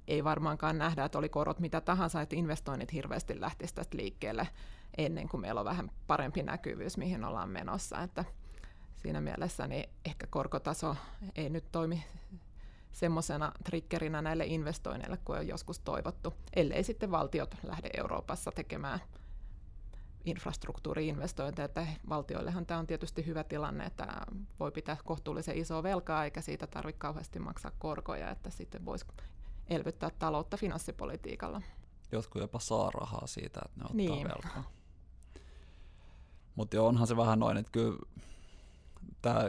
ei 0.08 0.24
varmaankaan 0.24 0.78
nähdä, 0.78 1.04
että 1.04 1.18
oli 1.18 1.28
korot 1.28 1.60
mitä 1.60 1.80
tahansa, 1.80 2.20
että 2.20 2.36
investoinnit 2.36 2.92
hirveästi 2.92 3.40
lähtisi 3.40 3.74
tästä 3.74 3.96
liikkeelle 3.96 4.48
ennen 4.98 5.28
kuin 5.28 5.40
meillä 5.40 5.60
on 5.60 5.64
vähän 5.64 5.90
parempi 6.06 6.42
näkyvyys, 6.42 6.96
mihin 6.96 7.24
ollaan 7.24 7.48
menossa. 7.48 8.02
Että 8.02 8.24
siinä 8.96 9.20
mielessä 9.20 9.66
niin 9.66 9.88
ehkä 10.04 10.26
korkotaso 10.30 10.96
ei 11.34 11.50
nyt 11.50 11.64
toimi 11.72 12.04
semmoisena 12.92 13.52
triggerinä 13.64 14.22
näille 14.22 14.46
investoinneille 14.46 15.18
kuin 15.24 15.38
on 15.38 15.48
joskus 15.48 15.78
toivottu, 15.78 16.34
ellei 16.56 16.84
sitten 16.84 17.10
valtiot 17.10 17.54
lähde 17.62 17.90
Euroopassa 17.96 18.52
tekemään 18.52 19.00
infrastruktuuriinvestointeja, 20.24 21.64
että 21.64 21.86
valtioillehan 22.08 22.66
tämä 22.66 22.80
on 22.80 22.86
tietysti 22.86 23.26
hyvä 23.26 23.44
tilanne, 23.44 23.84
että 23.84 24.06
voi 24.60 24.70
pitää 24.70 24.96
kohtuullisen 25.04 25.58
isoa 25.58 25.82
velkaa, 25.82 26.24
eikä 26.24 26.40
siitä 26.40 26.66
tarvitse 26.66 26.98
kauheasti 26.98 27.38
maksaa 27.38 27.72
korkoja, 27.78 28.30
että 28.30 28.50
sitten 28.50 28.84
voisi 28.84 29.06
elvyttää 29.70 30.10
taloutta 30.18 30.56
finanssipolitiikalla. 30.56 31.62
Jotkut 32.12 32.42
jopa 32.42 32.58
saa 32.58 32.90
rahaa 32.90 33.26
siitä, 33.26 33.60
että 33.64 33.80
ne 33.80 33.84
ottaa 33.84 33.96
niin. 33.96 34.28
velkaa. 34.28 34.70
Mutta 36.54 36.82
onhan 36.82 37.06
se 37.06 37.16
vähän 37.16 37.38
noin, 37.38 37.56
että 37.56 37.72
kyllä 37.72 37.98
tämä, 39.22 39.42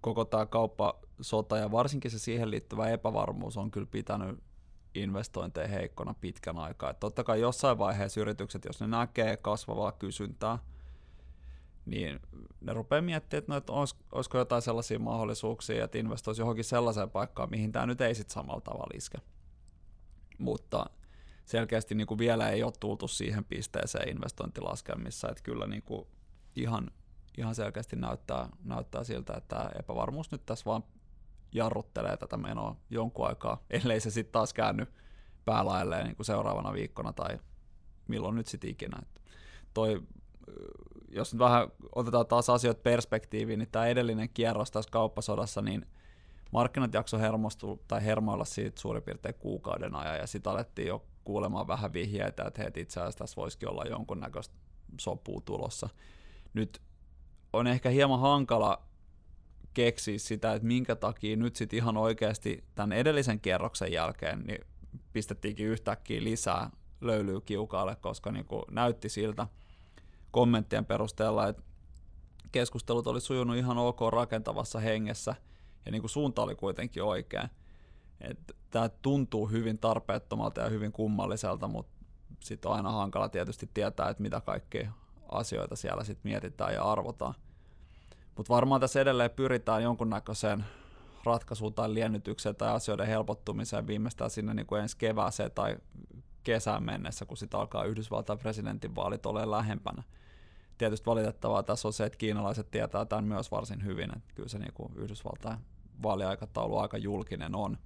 koko 0.00 0.24
tämä 0.24 0.46
kauppasota 0.46 1.58
ja 1.58 1.70
varsinkin 1.70 2.10
se 2.10 2.18
siihen 2.18 2.50
liittyvä 2.50 2.88
epävarmuus 2.88 3.56
on 3.56 3.70
kyllä 3.70 3.86
pitänyt 3.90 4.38
investointeja 4.94 5.68
heikkona 5.68 6.14
pitkän 6.14 6.58
aikaa. 6.58 6.90
Et 6.90 7.00
totta 7.00 7.24
kai 7.24 7.40
jossain 7.40 7.78
vaiheessa 7.78 8.20
yritykset, 8.20 8.64
jos 8.64 8.80
ne 8.80 8.86
näkee 8.86 9.36
kasvavaa 9.36 9.92
kysyntää, 9.92 10.58
niin 11.86 12.20
ne 12.60 12.72
rupeaa 12.72 13.02
miettimään, 13.02 13.38
että, 13.38 13.52
no, 13.52 13.56
että 13.56 13.72
olis, 13.72 13.96
olisiko 14.12 14.38
jotain 14.38 14.62
sellaisia 14.62 14.98
mahdollisuuksia, 14.98 15.84
että 15.84 15.98
investoisi 15.98 16.42
johonkin 16.42 16.64
sellaiseen 16.64 17.10
paikkaan, 17.10 17.50
mihin 17.50 17.72
tämä 17.72 17.86
nyt 17.86 18.00
ei 18.00 18.14
sitten 18.14 18.34
samalla 18.34 18.60
tavalla 18.60 18.96
iske. 18.96 19.18
Mutta 20.38 20.86
selkeästi 21.44 21.94
niin 21.94 22.06
kuin 22.06 22.18
vielä 22.18 22.48
ei 22.48 22.62
ole 22.62 22.72
tultu 22.80 23.08
siihen 23.08 23.44
pisteeseen 23.44 24.08
investointilaskelmissa, 24.08 25.28
että 25.28 25.42
kyllä 25.42 25.66
niin 25.66 25.82
kuin 25.82 26.06
ihan, 26.56 26.90
ihan 27.38 27.54
selkeästi 27.54 27.96
näyttää, 27.96 28.48
näyttää 28.64 29.04
siltä, 29.04 29.34
että 29.36 29.70
epävarmuus 29.78 30.30
nyt 30.30 30.46
tässä 30.46 30.64
vaan 30.64 30.84
jarruttelee 31.52 32.16
tätä 32.16 32.36
menoa 32.36 32.76
jonkun 32.90 33.26
aikaa, 33.26 33.64
ellei 33.70 34.00
se 34.00 34.10
sitten 34.10 34.32
taas 34.32 34.52
käänny 34.52 34.86
päälailleen 35.44 36.06
niin 36.06 36.16
seuraavana 36.22 36.72
viikkona 36.72 37.12
tai 37.12 37.38
milloin 38.08 38.34
nyt 38.34 38.46
sitten 38.46 38.70
ikinä. 38.70 38.98
Toi, 39.74 40.02
jos 41.08 41.32
nyt 41.32 41.38
vähän 41.38 41.68
otetaan 41.94 42.26
taas 42.26 42.50
asioita 42.50 42.82
perspektiiviin, 42.82 43.58
niin 43.58 43.70
tämä 43.72 43.86
edellinen 43.86 44.28
kierros 44.28 44.70
tässä 44.70 44.90
kauppasodassa, 44.90 45.62
niin 45.62 45.86
markkinat 46.52 46.94
jakso 46.94 47.18
hermostu, 47.18 47.84
tai 47.88 48.04
hermoilla 48.04 48.44
siitä 48.44 48.80
suurin 48.80 49.02
piirtein 49.02 49.34
kuukauden 49.34 49.94
ajan, 49.94 50.16
ja 50.16 50.26
sitten 50.26 50.52
alettiin 50.52 50.88
jo 50.88 51.06
kuulemaan 51.24 51.66
vähän 51.66 51.92
vihjeitä, 51.92 52.44
että 52.44 52.62
heti 52.62 52.80
itse 52.80 53.00
asiassa 53.00 53.18
tässä 53.18 53.36
voisikin 53.36 53.68
olla 53.68 53.84
jonkunnäköistä 53.84 54.54
sopua 55.00 55.40
tulossa. 55.44 55.88
Nyt 56.54 56.82
on 57.52 57.66
ehkä 57.66 57.90
hieman 57.90 58.20
hankala 58.20 58.82
keksiä 59.74 60.18
sitä, 60.18 60.54
että 60.54 60.68
minkä 60.68 60.96
takia 60.96 61.36
nyt 61.36 61.56
sitten 61.56 61.76
ihan 61.76 61.96
oikeasti 61.96 62.64
tämän 62.74 62.92
edellisen 62.92 63.40
kierroksen 63.40 63.92
jälkeen 63.92 64.40
niin 64.46 64.66
pistettiinkin 65.12 65.66
yhtäkkiä 65.66 66.24
lisää 66.24 66.70
löylyä 67.00 67.40
kiukaalle, 67.40 67.96
koska 67.96 68.32
niin 68.32 68.44
kuin 68.44 68.62
näytti 68.70 69.08
siltä 69.08 69.46
kommenttien 70.30 70.84
perusteella, 70.84 71.48
että 71.48 71.62
keskustelut 72.52 73.06
oli 73.06 73.20
sujunut 73.20 73.56
ihan 73.56 73.78
ok 73.78 74.00
rakentavassa 74.10 74.80
hengessä 74.80 75.34
ja 75.86 75.92
niin 75.92 76.02
kuin 76.02 76.10
suunta 76.10 76.42
oli 76.42 76.54
kuitenkin 76.54 77.02
oikein. 77.02 77.48
Tämä 78.70 78.88
tuntuu 78.88 79.46
hyvin 79.46 79.78
tarpeettomalta 79.78 80.60
ja 80.60 80.68
hyvin 80.68 80.92
kummalliselta, 80.92 81.68
mutta 81.68 81.92
sitten 82.40 82.70
on 82.70 82.76
aina 82.76 82.92
hankala 82.92 83.28
tietysti 83.28 83.70
tietää, 83.74 84.08
että 84.08 84.22
mitä 84.22 84.40
kaikkia 84.40 84.92
asioita 85.28 85.76
siellä 85.76 86.04
sitten 86.04 86.30
mietitään 86.30 86.74
ja 86.74 86.82
arvotaan. 86.82 87.34
Mutta 88.36 88.54
varmaan 88.54 88.80
tässä 88.80 89.00
edelleen 89.00 89.30
pyritään 89.30 89.82
jonkunnäköiseen 89.82 90.64
ratkaisuun 91.24 91.74
tai 91.74 91.94
liennytykseen 91.94 92.56
tai 92.56 92.70
asioiden 92.70 93.06
helpottumiseen 93.06 93.86
viimeistään 93.86 94.30
sinne 94.30 94.54
niin 94.54 94.66
kuin 94.66 94.82
ensi 94.82 94.96
kevääseen 94.96 95.50
tai 95.50 95.76
kesään 96.42 96.82
mennessä, 96.82 97.26
kun 97.26 97.36
sitten 97.36 97.60
alkaa 97.60 97.84
Yhdysvaltain 97.84 98.38
presidentinvaalit 98.38 99.26
olemaan 99.26 99.50
lähempänä. 99.50 100.02
Tietysti 100.78 101.06
valitettavaa 101.06 101.62
tässä 101.62 101.88
on 101.88 101.92
se, 101.92 102.04
että 102.04 102.18
kiinalaiset 102.18 102.70
tietää 102.70 103.04
tämän 103.04 103.24
myös 103.24 103.50
varsin 103.50 103.84
hyvin, 103.84 104.16
että 104.16 104.34
kyllä 104.34 104.48
se 104.48 104.58
niin 104.58 104.72
kuin 104.74 104.92
Yhdysvaltain 104.96 105.58
vaaliaikataulu 106.02 106.78
aika 106.78 106.98
julkinen 106.98 107.54
on. 107.54 107.78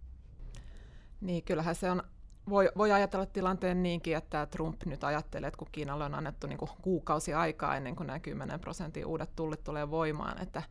Niin, 1.20 1.44
kyllähän 1.44 1.74
se 1.74 1.90
on 1.90 2.02
voi, 2.48 2.70
voi 2.76 2.92
ajatella 2.92 3.26
tilanteen 3.26 3.82
niinkin, 3.82 4.16
että 4.16 4.46
Trump 4.46 4.84
nyt 4.84 5.04
ajattelee, 5.04 5.48
että 5.48 5.58
kun 5.58 5.68
Kiinalle 5.72 6.04
on 6.04 6.14
annettu 6.14 6.46
niin 6.46 6.58
kuukausi 6.82 7.34
aikaa 7.34 7.76
ennen 7.76 7.96
kuin 7.96 8.06
nämä 8.06 8.18
10 8.18 8.60
prosentin 8.60 9.06
uudet 9.06 9.36
tullit 9.36 9.64
tulee 9.64 9.90
voimaan, 9.90 10.42
että 10.42 10.62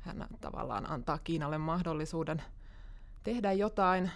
hän 0.00 0.26
tavallaan 0.40 0.90
antaa 0.90 1.18
Kiinalle 1.18 1.58
mahdollisuuden 1.58 2.42
tehdä 3.22 3.52
jotain, 3.52 4.10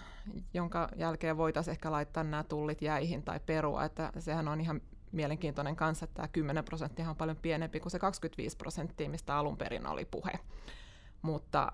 jonka 0.53 0.89
jälkeen 0.95 1.37
voitaisiin 1.37 1.71
ehkä 1.71 1.91
laittaa 1.91 2.23
nämä 2.23 2.43
tullit 2.43 2.81
jäihin 2.81 3.23
tai 3.23 3.39
perua, 3.39 3.83
että 3.85 4.11
sehän 4.19 4.47
on 4.47 4.61
ihan 4.61 4.81
mielenkiintoinen 5.11 5.75
kanssa, 5.75 6.03
että 6.03 6.15
tämä 6.15 6.27
10 6.27 6.65
prosenttia 6.65 7.09
on 7.09 7.15
paljon 7.15 7.37
pienempi 7.37 7.79
kuin 7.79 7.91
se 7.91 7.99
25 7.99 8.57
prosenttia, 8.57 9.09
mistä 9.09 9.37
alun 9.37 9.57
perin 9.57 9.87
oli 9.87 10.05
puhe. 10.05 10.31
Mutta 11.21 11.71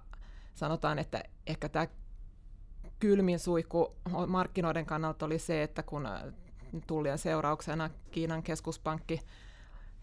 sanotaan, 0.54 1.00
että 1.00 1.24
ehkä 1.48 1.70
tämä 1.70 1.88
kylmin 3.02 3.40
suihku 3.40 3.96
markkinoiden 4.28 4.86
kannalta 4.86 5.26
oli 5.26 5.40
se, 5.40 5.64
että 5.64 5.84
kun 5.84 6.06
äh, 6.06 6.24
tullien 6.88 7.18
seurauksena 7.18 7.90
Kiinan 8.12 8.44
keskuspankki 8.44 9.20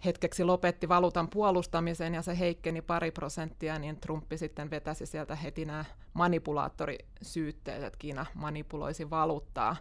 hetkeksi 0.05 0.45
lopetti 0.45 0.89
valuutan 0.89 1.29
puolustamisen 1.29 2.15
ja 2.15 2.23
se 2.23 2.39
heikkeni 2.39 2.83
pari 2.83 3.11
prosenttia, 3.11 3.79
niin 3.79 3.97
Trumpi 3.97 4.39
sitten 4.39 4.71
vetäsi 4.71 5.07
sieltä 5.07 5.35
heti 5.35 5.65
nämä 5.65 5.85
manipulaattorisyytteet, 6.15 7.83
että 7.83 7.99
Kiina 7.99 8.27
manipuloisi 8.35 9.11
valuuttaa, 9.11 9.77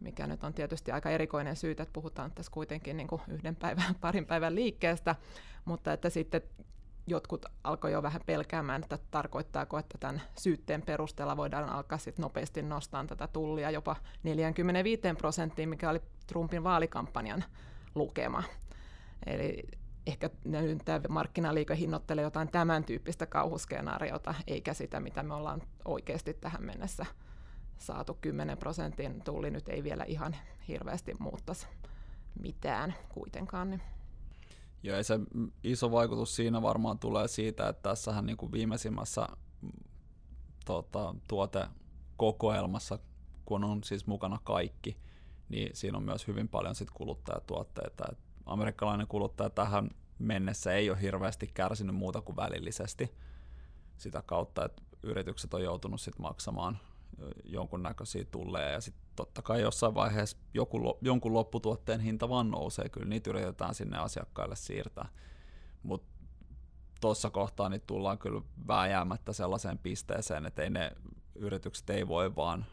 mikä 0.00 0.26
nyt 0.26 0.44
on 0.44 0.54
tietysti 0.54 0.92
aika 0.92 1.10
erikoinen 1.10 1.56
syytä, 1.56 1.82
että 1.82 1.92
puhutaan 1.92 2.32
tässä 2.32 2.52
kuitenkin 2.52 2.96
niin 2.96 3.08
kuin 3.08 3.22
yhden 3.28 3.56
päivän, 3.56 3.94
parin 4.00 4.26
päivän 4.26 4.54
liikkeestä, 4.54 5.16
mutta 5.64 5.92
että 5.92 6.10
sitten 6.10 6.42
jotkut 7.06 7.46
alkoi 7.64 7.92
jo 7.92 8.02
vähän 8.02 8.20
pelkäämään, 8.26 8.82
että 8.82 8.98
tarkoittaako, 9.10 9.78
että 9.78 9.98
tämän 9.98 10.22
syytteen 10.38 10.82
perusteella 10.82 11.36
voidaan 11.36 11.68
alkaa 11.68 11.98
sit 11.98 12.18
nopeasti 12.18 12.62
nostaa 12.62 13.04
tätä 13.04 13.26
tullia 13.26 13.70
jopa 13.70 13.96
45 14.22 15.02
prosenttiin, 15.18 15.68
mikä 15.68 15.90
oli 15.90 16.00
Trumpin 16.26 16.64
vaalikampanjan 16.64 17.44
lukema. 17.94 18.42
Eli 19.26 19.62
ehkä 20.06 20.30
tämä 20.84 21.00
markkinaliike 21.08 21.76
hinnoittelee 21.76 22.22
jotain 22.22 22.48
tämän 22.48 22.84
tyyppistä 22.84 23.26
kauhuskenaariota, 23.26 24.34
eikä 24.46 24.74
sitä, 24.74 25.00
mitä 25.00 25.22
me 25.22 25.34
ollaan 25.34 25.62
oikeasti 25.84 26.34
tähän 26.34 26.64
mennessä 26.64 27.06
saatu 27.78 28.18
10 28.20 28.58
prosentin 28.58 29.22
tulli 29.24 29.50
nyt 29.50 29.68
ei 29.68 29.84
vielä 29.84 30.04
ihan 30.04 30.36
hirveästi 30.68 31.12
muuttaisi 31.18 31.66
mitään 32.42 32.94
kuitenkaan. 33.08 33.70
Niin. 33.70 33.82
Ja 34.84 35.04
se 35.04 35.20
iso 35.62 35.90
vaikutus 35.90 36.36
siinä 36.36 36.62
varmaan 36.62 36.98
tulee 36.98 37.28
siitä, 37.28 37.68
että 37.68 37.82
tässähän 37.88 38.26
niin 38.26 38.36
kuin 38.36 38.52
viimeisimmässä 38.52 39.28
mm, 39.62 39.70
tota, 40.64 41.14
tuotekokoelmassa, 41.28 42.98
kun 43.44 43.64
on 43.64 43.84
siis 43.84 44.06
mukana 44.06 44.38
kaikki, 44.44 44.96
niin 45.48 45.70
siinä 45.76 45.98
on 45.98 46.04
myös 46.04 46.26
hyvin 46.26 46.48
paljon 46.48 46.74
sit 46.74 46.90
kuluttajatuotteita. 46.90 48.04
Et 48.12 48.18
amerikkalainen 48.46 49.06
kuluttaja 49.06 49.50
tähän 49.50 49.90
mennessä 50.18 50.72
ei 50.72 50.90
ole 50.90 51.00
hirveästi 51.00 51.50
kärsinyt 51.54 51.96
muuta 51.96 52.20
kuin 52.20 52.36
välillisesti 52.36 53.14
sitä 53.96 54.22
kautta, 54.26 54.64
että 54.64 54.82
yritykset 55.02 55.54
on 55.54 55.62
joutunut 55.62 56.00
sit 56.00 56.18
maksamaan 56.18 56.78
jonkunnäköisiä 57.44 58.24
tulleja 58.24 58.70
ja 58.70 58.80
sitten 58.80 59.03
totta 59.16 59.42
kai 59.42 59.60
jossain 59.60 59.94
vaiheessa 59.94 60.36
joku, 60.54 60.98
jonkun 61.00 61.34
lopputuotteen 61.34 62.00
hinta 62.00 62.28
vaan 62.28 62.50
nousee, 62.50 62.88
kyllä 62.88 63.06
niitä 63.06 63.30
yritetään 63.30 63.74
sinne 63.74 63.98
asiakkaille 63.98 64.56
siirtää, 64.56 65.08
mutta 65.82 66.14
tuossa 67.00 67.30
kohtaa 67.30 67.68
niin 67.68 67.82
tullaan 67.86 68.18
kyllä 68.18 68.42
vääjäämättä 68.68 69.32
sellaiseen 69.32 69.78
pisteeseen, 69.78 70.46
että 70.46 70.62
ei 70.62 70.70
ne 70.70 70.92
yritykset 71.34 71.90
ei 71.90 72.08
voi 72.08 72.36
vaan 72.36 72.66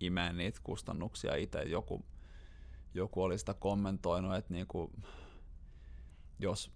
imeä 0.00 0.32
niitä 0.32 0.60
kustannuksia 0.64 1.34
itse. 1.34 1.62
Joku, 1.62 2.04
joku 2.94 3.22
oli 3.22 3.38
sitä 3.38 3.54
kommentoinut, 3.54 4.34
että 4.34 4.54
niinku, 4.54 4.92
jos 6.38 6.72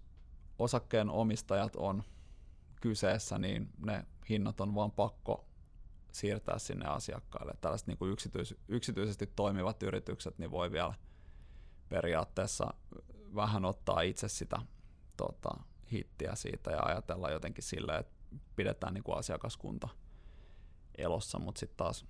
osakkeen 0.59 1.09
omistajat 1.09 1.75
on 1.75 2.03
kyseessä, 2.81 3.37
niin 3.37 3.69
ne 3.85 4.05
hinnat 4.29 4.61
on 4.61 4.75
vaan 4.75 4.91
pakko 4.91 5.48
siirtää 6.11 6.59
sinne 6.59 6.85
asiakkaille. 6.85 7.53
Tällaiset 7.61 7.87
niin 7.87 7.97
kuin 7.97 8.11
yksityis- 8.11 8.57
yksityisesti 8.67 9.27
toimivat 9.35 9.83
yritykset 9.83 10.37
niin 10.37 10.51
voi 10.51 10.71
vielä 10.71 10.93
periaatteessa 11.89 12.73
vähän 13.35 13.65
ottaa 13.65 14.01
itse 14.01 14.27
sitä 14.27 14.59
tota, 15.17 15.49
hittiä 15.91 16.35
siitä 16.35 16.71
ja 16.71 16.83
ajatella 16.83 17.31
jotenkin 17.31 17.63
silleen, 17.63 17.99
että 17.99 18.13
pidetään 18.55 18.93
niin 18.93 19.03
kuin 19.03 19.17
asiakaskunta 19.17 19.89
elossa, 20.97 21.39
mutta 21.39 21.59
sitten 21.59 21.77
taas 21.77 22.05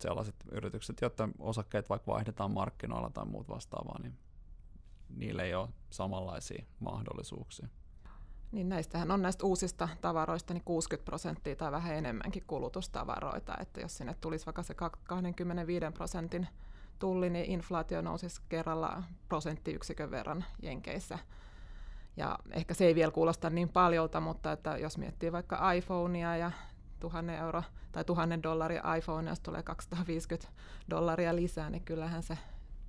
sellaiset 0.00 0.34
yritykset, 0.52 1.00
joiden 1.00 1.32
osakkeet 1.38 1.88
vaikka 1.88 2.12
vaihdetaan 2.12 2.50
markkinoilla 2.50 3.10
tai 3.10 3.24
muut 3.24 3.48
vastaavaa, 3.48 3.98
niin 4.02 4.18
niille 5.08 5.42
ei 5.42 5.54
ole 5.54 5.68
samanlaisia 5.90 6.64
mahdollisuuksia. 6.80 7.68
Niin 8.52 8.68
näistähän 8.68 9.10
on 9.10 9.22
näistä 9.22 9.46
uusista 9.46 9.88
tavaroista 10.00 10.54
niin 10.54 10.64
60 10.64 11.04
prosenttia 11.04 11.56
tai 11.56 11.72
vähän 11.72 11.94
enemmänkin 11.94 12.44
kulutustavaroita, 12.46 13.54
että 13.60 13.80
jos 13.80 13.96
sinne 13.96 14.14
tulisi 14.20 14.46
vaikka 14.46 14.62
se 14.62 14.74
25 14.74 15.86
prosentin 15.94 16.48
tulli, 16.98 17.30
niin 17.30 17.50
inflaatio 17.50 18.02
nousisi 18.02 18.42
kerralla 18.48 19.02
prosenttiyksikön 19.28 20.10
verran 20.10 20.44
Jenkeissä. 20.62 21.18
Ja 22.16 22.38
ehkä 22.50 22.74
se 22.74 22.84
ei 22.84 22.94
vielä 22.94 23.12
kuulosta 23.12 23.50
niin 23.50 23.68
paljolta, 23.68 24.20
mutta 24.20 24.52
että 24.52 24.76
jos 24.76 24.98
miettii 24.98 25.32
vaikka 25.32 25.72
iPhonea 25.72 26.36
ja 26.36 26.50
tuhannen 27.00 27.38
euro 27.38 27.62
tai 27.92 28.04
tuhannen 28.04 28.42
dollaria 28.42 28.94
iPhone, 28.94 29.30
jos 29.30 29.40
tulee 29.40 29.62
250 29.62 30.48
dollaria 30.90 31.36
lisää, 31.36 31.70
niin 31.70 31.84
kyllähän 31.84 32.22
se 32.22 32.38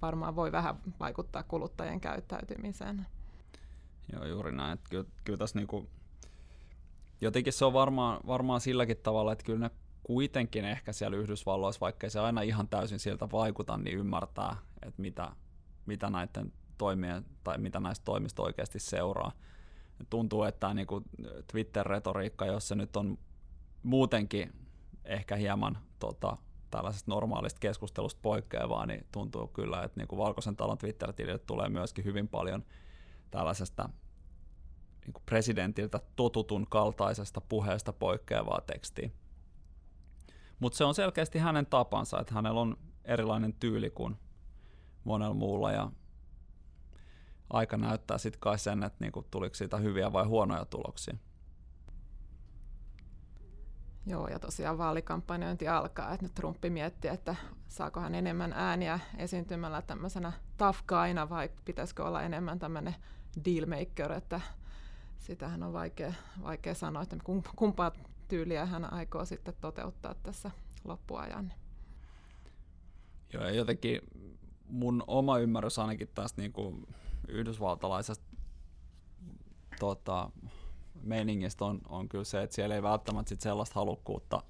varmaan 0.02 0.36
voi 0.36 0.52
vähän 0.52 0.76
vaikuttaa 1.00 1.44
kuluttajien 1.44 2.02
käyttäytymiseen. 2.02 3.06
Joo, 4.14 4.26
juuri 4.26 4.52
näin. 4.52 4.74
Että 4.74 4.90
kyllä, 4.90 5.06
kyllä 5.24 5.38
tässä 5.38 5.60
niinku, 5.60 5.90
jotenkin 7.22 7.54
se 7.54 7.66
on 7.66 7.74
varmaan, 7.74 8.20
varmaan 8.28 8.62
silläkin 8.62 8.98
tavalla, 8.98 9.32
että 9.32 9.46
kyllä 9.46 9.60
ne 9.60 9.72
kuitenkin 10.04 10.66
ehkä 10.66 10.94
siellä 10.94 11.18
Yhdysvalloissa, 11.18 11.80
vaikka 11.80 12.10
se 12.10 12.20
aina 12.20 12.42
ihan 12.42 12.68
täysin 12.68 13.00
sieltä 13.00 13.32
vaikuta, 13.32 13.78
niin 13.78 13.98
ymmärtää, 13.98 14.56
että 14.82 15.02
mitä, 15.02 15.32
mitä 15.86 16.10
näiden 16.10 16.54
toimien 16.78 17.26
tai 17.44 17.58
mitä 17.58 17.80
näistä 17.80 18.04
toimista 18.06 18.44
oikeasti 18.44 18.80
seuraa. 18.80 19.32
Tuntuu, 20.10 20.44
että 20.44 20.60
tämä 20.60 20.74
niinku 20.74 21.04
Twitter-retoriikka, 21.52 22.46
jos 22.46 22.68
se 22.68 22.76
nyt 22.76 22.96
on 22.96 23.18
muutenkin 23.84 24.54
ehkä 25.06 25.36
hieman 25.36 25.78
tota, 26.00 26.38
tällaisesta 26.72 27.12
normaalista 27.12 27.60
keskustelusta 27.60 28.20
poikkeavaa, 28.22 28.86
niin 28.86 29.06
tuntuu 29.12 29.48
kyllä, 29.48 29.84
että 29.84 30.00
niinku 30.00 30.18
Valkoisen 30.18 30.56
talon 30.56 30.78
Twitter-tilille 30.78 31.40
tulee 31.40 31.70
myöskin 31.70 32.06
hyvin 32.06 32.28
paljon 32.28 32.64
tällaisesta 33.34 33.90
niin 35.06 35.14
kuin 35.14 35.24
presidentiltä 35.26 36.00
totutun 36.16 36.68
kaltaisesta 36.70 37.42
puheesta 37.42 37.94
poikkeavaa 37.94 38.62
tekstiä. 38.62 39.10
Mutta 40.60 40.78
se 40.78 40.84
on 40.84 40.96
selkeästi 40.96 41.40
hänen 41.40 41.66
tapansa, 41.66 42.20
että 42.20 42.34
hänellä 42.34 42.62
on 42.62 42.78
erilainen 43.06 43.54
tyyli 43.54 43.90
kuin 43.90 44.16
monella 45.04 45.34
muulla 45.34 45.72
ja 45.72 45.92
aika 47.50 47.78
näyttää 47.78 48.18
sitten 48.18 48.40
kai 48.40 48.60
sen, 48.60 48.84
että 48.84 48.98
niinku 49.00 49.28
tuliko 49.32 49.56
siitä 49.56 49.78
hyviä 49.78 50.14
vai 50.14 50.26
huonoja 50.26 50.66
tuloksia. 50.66 51.16
Joo, 54.06 54.28
ja 54.28 54.40
tosiaan 54.40 54.78
vaalikampanjointi 54.78 55.68
alkaa, 55.68 56.14
että 56.14 56.26
nyt 56.26 56.36
Trumpi 56.36 56.70
miettii, 56.70 57.12
että 57.12 57.36
saako 57.68 58.00
hän 58.00 58.16
enemmän 58.16 58.54
ääniä 58.54 59.00
esiintymällä 59.18 59.82
tämmöisenä 59.82 60.32
tough 60.58 60.84
guyna 60.88 61.30
vai 61.30 61.50
pitäisikö 61.66 62.04
olla 62.04 62.22
enemmän 62.22 62.60
tämmöinen 62.60 62.96
dealmaker, 63.46 64.12
että 64.12 64.42
sitähän 65.20 65.64
on 65.64 65.74
vaikea, 65.74 66.14
vaikea 66.44 66.76
sanoa, 66.76 67.04
että 67.04 67.18
kumpaa 67.56 67.92
tyyliä 68.28 68.66
hän 68.66 68.94
aikoo 68.94 69.26
sitten 69.26 69.54
toteuttaa 69.62 70.16
tässä 70.24 70.52
loppuajan. 70.84 71.54
Joo, 73.34 73.48
jotenkin 73.48 74.02
mun 74.68 75.04
oma 75.08 75.38
ymmärrys 75.38 75.80
ainakin 75.80 76.10
tästä 76.16 76.42
niin 76.42 76.54
kuin 76.54 76.88
yhdysvaltalaisesta 77.28 78.26
tota, 79.80 80.30
meiningistä 81.02 81.66
on, 81.66 81.82
on 81.90 82.10
kyllä 82.10 82.24
se, 82.24 82.44
että 82.44 82.56
siellä 82.56 82.76
ei 82.76 82.84
välttämättä 82.84 83.30
sit 83.30 83.42
sellaista 83.42 83.76
halukkuutta 83.76 84.44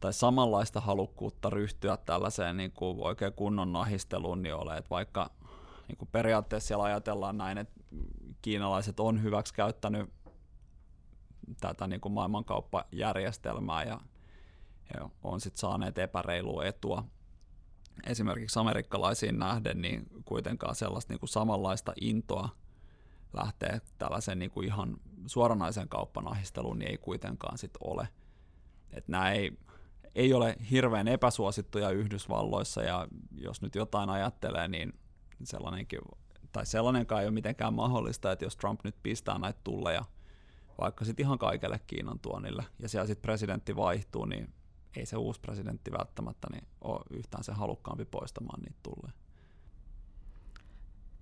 tai 0.00 0.12
samanlaista 0.12 0.80
halukkuutta 0.80 1.50
ryhtyä 1.50 1.96
tällaiseen 1.96 2.56
niin 2.56 2.72
kuin 2.72 2.96
oikein 3.00 3.32
kunnon 3.32 3.72
nahisteluun 3.72 4.42
niin 4.42 4.54
ole, 4.54 4.76
että 4.76 4.90
vaikka 4.90 5.30
niin 5.90 5.98
kuin 5.98 6.08
periaatteessa 6.12 6.68
siellä 6.68 6.84
ajatellaan 6.84 7.38
näin, 7.38 7.58
että 7.58 7.80
kiinalaiset 8.42 9.00
on 9.00 9.22
hyväksi 9.22 9.54
käyttänyt 9.54 10.12
tätä 11.60 11.86
niin 11.86 12.00
kuin 12.00 12.12
maailmankauppajärjestelmää 12.12 13.82
ja, 13.82 14.00
ja 14.94 15.08
on 15.22 15.40
sitten 15.40 15.60
saaneet 15.60 15.98
epäreilua 15.98 16.64
etua 16.64 17.04
esimerkiksi 18.06 18.58
amerikkalaisiin 18.58 19.38
nähden, 19.38 19.82
niin 19.82 20.06
kuitenkaan 20.24 20.74
sellaista 20.74 21.12
niin 21.12 21.20
kuin 21.20 21.28
samanlaista 21.28 21.92
intoa 22.00 22.48
lähtee 23.32 23.80
tällaisen 23.98 24.38
niin 24.38 24.50
kuin 24.50 24.66
ihan 24.66 24.96
suoranaisen 25.26 25.88
kauppanahisteluun, 25.88 26.78
niin 26.78 26.90
ei 26.90 26.98
kuitenkaan 26.98 27.58
sit 27.58 27.74
ole. 27.80 28.08
Et 28.92 29.08
nämä 29.08 29.32
ei, 29.32 29.58
ei 30.14 30.34
ole 30.34 30.56
hirveän 30.70 31.08
epäsuosittuja 31.08 31.90
Yhdysvalloissa, 31.90 32.82
ja 32.82 33.08
jos 33.36 33.62
nyt 33.62 33.74
jotain 33.74 34.10
ajattelee, 34.10 34.68
niin 34.68 34.92
sellainenkin, 35.46 36.00
tai 36.52 36.66
sellainenkaan 36.66 37.20
ei 37.20 37.26
ole 37.26 37.34
mitenkään 37.34 37.74
mahdollista, 37.74 38.32
että 38.32 38.44
jos 38.44 38.56
Trump 38.56 38.80
nyt 38.84 38.96
pistää 39.02 39.38
näitä 39.38 39.60
tulleja 39.64 40.04
vaikka 40.80 41.04
sitten 41.04 41.24
ihan 41.26 41.38
kaikelle 41.38 41.80
Kiinan 41.86 42.18
tuonnille, 42.18 42.64
ja 42.78 42.88
siellä 42.88 43.06
sitten 43.06 43.22
presidentti 43.22 43.76
vaihtuu, 43.76 44.24
niin 44.24 44.52
ei 44.96 45.06
se 45.06 45.16
uusi 45.16 45.40
presidentti 45.40 45.92
välttämättä 45.92 46.48
niin 46.52 46.66
ole 46.80 47.00
yhtään 47.10 47.44
se 47.44 47.52
halukkaampi 47.52 48.04
poistamaan 48.04 48.62
niitä 48.62 48.78
tulleja. 48.82 49.12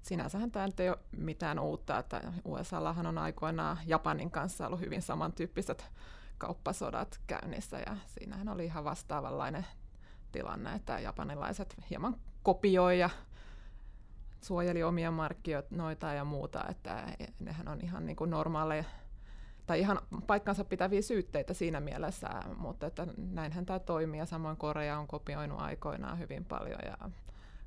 Sinänsähän 0.03 0.51
tämä 0.51 0.69
ei 0.79 0.89
ole 0.89 0.99
mitään 1.17 1.59
uutta, 1.59 1.99
että 1.99 2.33
USAllahan 2.45 3.07
on 3.07 3.19
aikoinaan 3.19 3.79
Japanin 3.87 4.31
kanssa 4.31 4.67
ollut 4.67 4.81
hyvin 4.81 5.03
samantyyppiset 5.03 5.91
kauppasodat 6.39 7.21
käynnissä, 7.27 7.79
ja 7.79 7.97
siinähän 8.07 8.49
oli 8.49 8.65
ihan 8.65 8.85
vastaavanlainen 8.85 9.67
tilanne, 10.33 10.75
että 10.75 11.01
japanilaiset 11.01 11.77
hieman 11.91 12.17
kopioi 12.43 12.99
ja 12.99 13.11
suojeli 14.41 14.83
omia 14.83 15.11
markkinoita 15.11 16.13
ja 16.13 16.25
muuta, 16.25 16.65
että 16.69 17.17
nehän 17.41 17.69
on 17.69 17.81
ihan 17.83 18.07
niin 18.07 18.17
kuin 18.17 18.31
normaaleja 18.31 18.85
tai 19.67 19.81
ihan 19.81 19.99
paikkansa 20.27 20.65
pitäviä 20.65 21.03
syytteitä 21.03 21.55
siinä 21.55 21.81
mielessä, 21.81 22.29
mutta 22.57 22.87
että 22.87 23.07
näinhän 23.17 23.67
tämä 23.67 23.79
toimii 23.79 24.21
ja 24.21 24.27
samoin 24.27 24.57
Korea 24.57 24.99
on 24.99 25.07
kopioinut 25.07 25.61
aikoinaan 25.61 26.19
hyvin 26.19 26.45
paljon 26.45 26.81
ja 26.85 27.11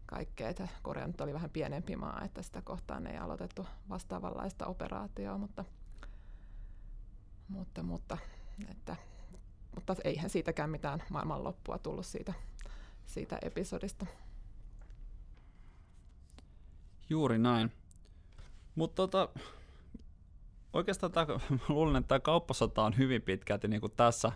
kaikkea, 0.06 0.50
että 0.50 0.68
Korea 0.82 1.08
nyt 1.08 1.22
oli 1.22 1.34
vähän 1.34 1.50
pienempi 1.50 1.96
maa, 1.96 2.22
että 2.26 2.42
sitä 2.42 2.62
kohtaan 2.62 3.08
ei 3.08 3.18
aloitettu 3.18 3.68
vastaavanlaista 3.90 4.66
operaatioa, 4.66 5.38
mutta, 5.38 5.66
mutta, 7.48 7.84
mutta, 7.84 8.18
että, 8.72 8.96
mutta 9.76 9.96
eihän 10.04 10.30
siitäkään 10.30 10.70
mitään 10.70 11.04
maailmanloppua 11.10 11.78
tullut 11.78 12.06
siitä, 12.06 12.34
siitä 13.06 13.38
episodista. 13.42 14.06
Juuri 17.12 17.38
näin. 17.38 17.72
Mutta 18.76 18.96
tota, 18.96 19.30
oikeastaan 20.74 21.12
tämä, 21.12 21.28
luulen, 21.70 21.96
että 21.96 22.08
tämä 22.08 22.20
kauppasota 22.20 22.84
on 22.84 22.98
hyvin 22.98 23.22
pitkälti 23.22 23.68
niin 23.68 23.82
kuin 23.82 23.94
tässä, 23.98 24.32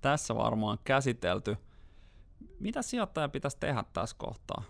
tässä 0.00 0.34
varmaan 0.34 0.78
käsitelty. 0.84 1.56
Mitä 2.60 2.82
sijoittaja 2.82 3.28
pitäisi 3.28 3.56
tehdä 3.60 3.84
tässä 3.92 4.16
kohtaa? 4.18 4.62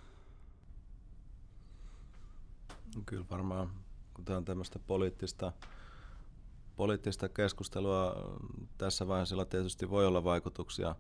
Kyllä 3.07 3.25
varmaan, 3.31 3.71
kun 4.15 4.25
tämä 4.25 4.37
on 4.37 4.45
tämmöistä 4.45 4.79
poliittista, 4.79 5.53
poliittista 6.77 7.29
keskustelua, 7.29 8.15
tässä 8.79 9.09
vaiheessa 9.09 9.45
tietysti 9.45 9.91
voi 9.91 10.07
olla 10.07 10.25
vaikutuksia 10.25 10.95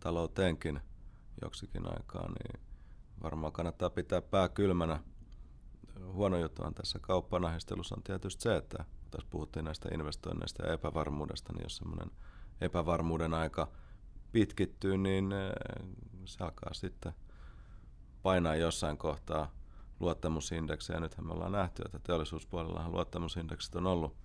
talouteenkin 0.00 0.80
joksikin 1.42 1.86
aikaa, 1.86 2.28
niin 2.28 2.60
varmaan 3.22 3.52
kannattaa 3.52 3.90
pitää 3.90 4.22
pää 4.22 4.48
kylmänä– 4.48 5.00
huono 6.12 6.36
juttu 6.36 6.62
on 6.62 6.74
tässä 6.74 6.98
kauppanahistelussa 6.98 7.94
on 7.94 8.02
tietysti 8.02 8.42
se, 8.42 8.56
että 8.56 8.84
tässä 9.10 9.26
puhuttiin 9.30 9.64
näistä 9.64 9.88
investoinneista 9.94 10.66
ja 10.66 10.72
epävarmuudesta, 10.72 11.52
niin 11.52 11.62
jos 11.62 11.76
semmoinen 11.76 12.10
epävarmuuden 12.60 13.34
aika 13.34 13.68
pitkittyy, 14.32 14.98
niin 14.98 15.32
eh, 15.32 15.52
se 16.24 16.44
alkaa 16.44 16.74
sitten 16.74 17.12
painaa 18.22 18.56
jossain 18.56 18.98
kohtaa 18.98 19.52
luottamusindeksejä. 20.00 21.00
Nythän 21.00 21.26
me 21.26 21.32
ollaan 21.32 21.52
nähty, 21.52 21.82
että 21.84 21.98
teollisuuspuolellahan 21.98 22.92
luottamusindeksit 22.92 23.74
on 23.74 23.86
ollut 23.86 24.16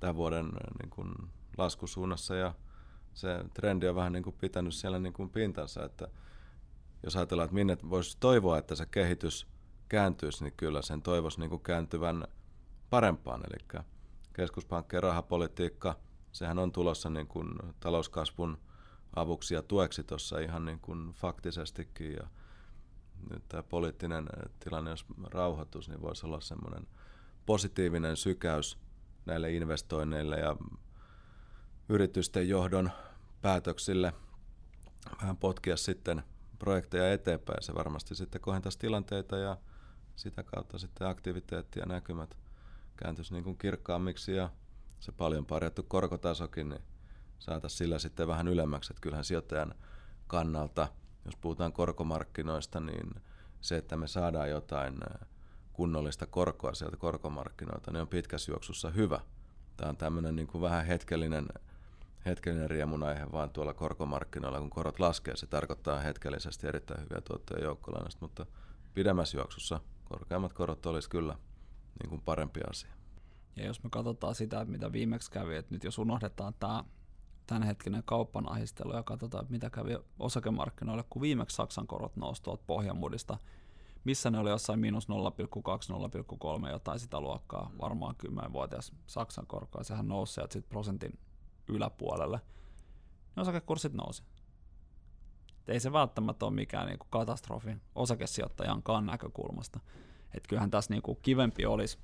tämän 0.00 0.16
vuoden 0.16 0.46
eh, 0.46 0.52
niin 0.82 0.90
kuin 0.90 1.14
laskusuunnassa 1.58 2.34
ja 2.34 2.54
se 3.14 3.44
trendi 3.54 3.88
on 3.88 3.94
vähän 3.94 4.12
niin 4.12 4.22
kuin 4.22 4.36
pitänyt 4.40 4.74
siellä 4.74 4.98
niin 4.98 5.12
kuin 5.12 5.30
pintansa, 5.30 5.84
että 5.84 6.08
jos 7.02 7.16
ajatellaan, 7.16 7.44
että 7.44 7.54
minne 7.54 7.78
voisi 7.90 8.16
toivoa, 8.20 8.58
että 8.58 8.74
se 8.74 8.86
kehitys 8.86 9.46
kääntyisi, 9.88 10.44
niin 10.44 10.54
kyllä 10.56 10.82
sen 10.82 11.02
toivoisi 11.02 11.40
niin 11.40 11.60
kääntyvän 11.60 12.24
parempaan. 12.90 13.40
Eli 13.46 13.82
keskuspankkien 14.32 15.02
rahapolitiikka, 15.02 15.96
sehän 16.32 16.58
on 16.58 16.72
tulossa 16.72 17.10
niin 17.10 17.26
kuin 17.26 17.48
talouskasvun 17.80 18.58
avuksi 19.16 19.54
ja 19.54 19.62
tueksi 19.62 20.04
tuossa 20.04 20.38
ihan 20.38 20.64
niin 20.64 20.80
kuin 20.80 21.12
faktisestikin. 21.12 22.12
Ja 22.12 22.26
nyt 23.30 23.42
tämä 23.48 23.62
poliittinen 23.62 24.26
tilanne, 24.60 24.90
jos 24.90 25.06
rauhoitus, 25.30 25.88
niin 25.88 26.02
voisi 26.02 26.26
olla 26.26 26.40
semmoinen 26.40 26.86
positiivinen 27.46 28.16
sykäys 28.16 28.78
näille 29.26 29.52
investoinneille 29.52 30.36
ja 30.36 30.56
yritysten 31.88 32.48
johdon 32.48 32.90
päätöksille 33.42 34.12
vähän 35.20 35.36
potkia 35.36 35.76
sitten 35.76 36.22
projekteja 36.58 37.12
eteenpäin. 37.12 37.62
Se 37.62 37.74
varmasti 37.74 38.14
sitten 38.14 38.40
kohentaisi 38.40 38.78
tilanteita 38.78 39.36
ja 39.36 39.56
sitä 40.16 40.42
kautta 40.42 40.78
sitten 40.78 41.06
aktiviteetti 41.08 41.80
ja 41.80 41.86
näkymät 41.86 42.36
kääntyisi 42.96 43.32
niin 43.32 43.44
kuin 43.44 43.58
kirkkaammiksi 43.58 44.36
ja 44.36 44.50
se 45.00 45.12
paljon 45.12 45.46
parjattu 45.46 45.82
korkotasokin, 45.82 46.68
niin 46.68 46.82
saataisiin 47.38 47.78
sillä 47.78 47.98
sitten 47.98 48.28
vähän 48.28 48.48
ylemmäksi. 48.48 48.92
Että 48.92 49.00
kyllähän 49.00 49.24
sijoittajan 49.24 49.74
kannalta, 50.26 50.88
jos 51.24 51.36
puhutaan 51.36 51.72
korkomarkkinoista, 51.72 52.80
niin 52.80 53.10
se, 53.60 53.76
että 53.76 53.96
me 53.96 54.08
saadaan 54.08 54.50
jotain 54.50 54.94
kunnollista 55.72 56.26
korkoa 56.26 56.74
sieltä 56.74 56.96
korkomarkkinoilta, 56.96 57.92
niin 57.92 58.00
on 58.00 58.08
pitkässä 58.08 58.52
juoksussa 58.52 58.90
hyvä. 58.90 59.20
Tämä 59.76 59.90
on 59.90 59.96
tämmöinen 59.96 60.36
niin 60.36 60.46
kuin 60.46 60.62
vähän 60.62 60.86
hetkellinen, 60.86 61.46
hetkellinen 62.26 62.70
riemun 62.70 63.02
aihe 63.02 63.32
vaan 63.32 63.50
tuolla 63.50 63.74
korkomarkkinoilla, 63.74 64.60
kun 64.60 64.70
korot 64.70 65.00
laskee. 65.00 65.36
Se 65.36 65.46
tarkoittaa 65.46 66.00
hetkellisesti 66.00 66.66
erittäin 66.66 67.00
hyviä 67.00 67.20
tuottoja 67.20 67.64
joukkolainasta, 67.64 68.18
mutta 68.20 68.46
pidemmässä 68.94 69.38
juoksussa 69.38 69.80
korkeammat 70.08 70.52
korot 70.52 70.86
olisi 70.86 71.10
kyllä 71.10 71.38
niin 72.02 72.10
kuin 72.10 72.20
parempi 72.20 72.60
asia. 72.70 72.90
Ja 73.56 73.66
jos 73.66 73.82
me 73.82 73.90
katsotaan 73.90 74.34
sitä, 74.34 74.64
mitä 74.64 74.92
viimeksi 74.92 75.30
kävi, 75.30 75.56
että 75.56 75.74
nyt 75.74 75.84
jos 75.84 75.98
unohdetaan 75.98 76.54
tämä 76.60 76.84
tämänhetkinen 77.46 78.02
kauppanahistelu 78.04 78.94
ja 78.94 79.02
katsotaan, 79.02 79.42
että 79.42 79.52
mitä 79.52 79.70
kävi 79.70 79.98
osakemarkkinoille, 80.18 81.04
kun 81.10 81.22
viimeksi 81.22 81.56
Saksan 81.56 81.86
korot 81.86 82.16
nousi 82.16 82.42
tuolta 82.42 82.64
Pohjanmudista, 82.66 83.38
missä 84.04 84.30
ne 84.30 84.38
oli 84.38 84.50
jossain 84.50 84.80
miinus 84.80 85.08
0,2-0,3 85.08 86.70
jotain 86.70 86.98
sitä 86.98 87.20
luokkaa, 87.20 87.70
varmaan 87.80 88.14
10-vuotias 88.26 88.92
Saksan 89.06 89.46
korkoa, 89.46 89.82
sehän 89.82 90.08
nousi 90.08 90.34
sieltä 90.34 90.52
sitten 90.52 90.70
prosentin 90.70 91.18
yläpuolelle, 91.68 92.40
niin 93.36 93.42
osakekurssit 93.42 93.92
nousi. 93.92 94.22
Et 95.66 95.70
ei 95.70 95.80
se 95.80 95.92
välttämättä 95.92 96.46
ole 96.46 96.54
mikään 96.54 96.86
niinku 96.86 97.06
katastrofi 97.10 97.76
osakesijoittajankaan 97.94 99.06
näkökulmasta. 99.06 99.80
Et 100.34 100.46
kyllähän 100.46 100.70
tässä 100.70 100.94
niinku 100.94 101.14
kivempi 101.14 101.66
olisi 101.66 101.98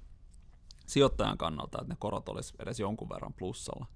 sijoittajan 0.87 1.39
kannalta, 1.39 1.79
että 1.81 1.95
ne 1.95 1.97
korot 1.99 2.29
olisi 2.29 2.55
edes 2.59 2.81
jonkun 2.81 3.09
verran 3.09 3.33
plussalla. 3.33 3.87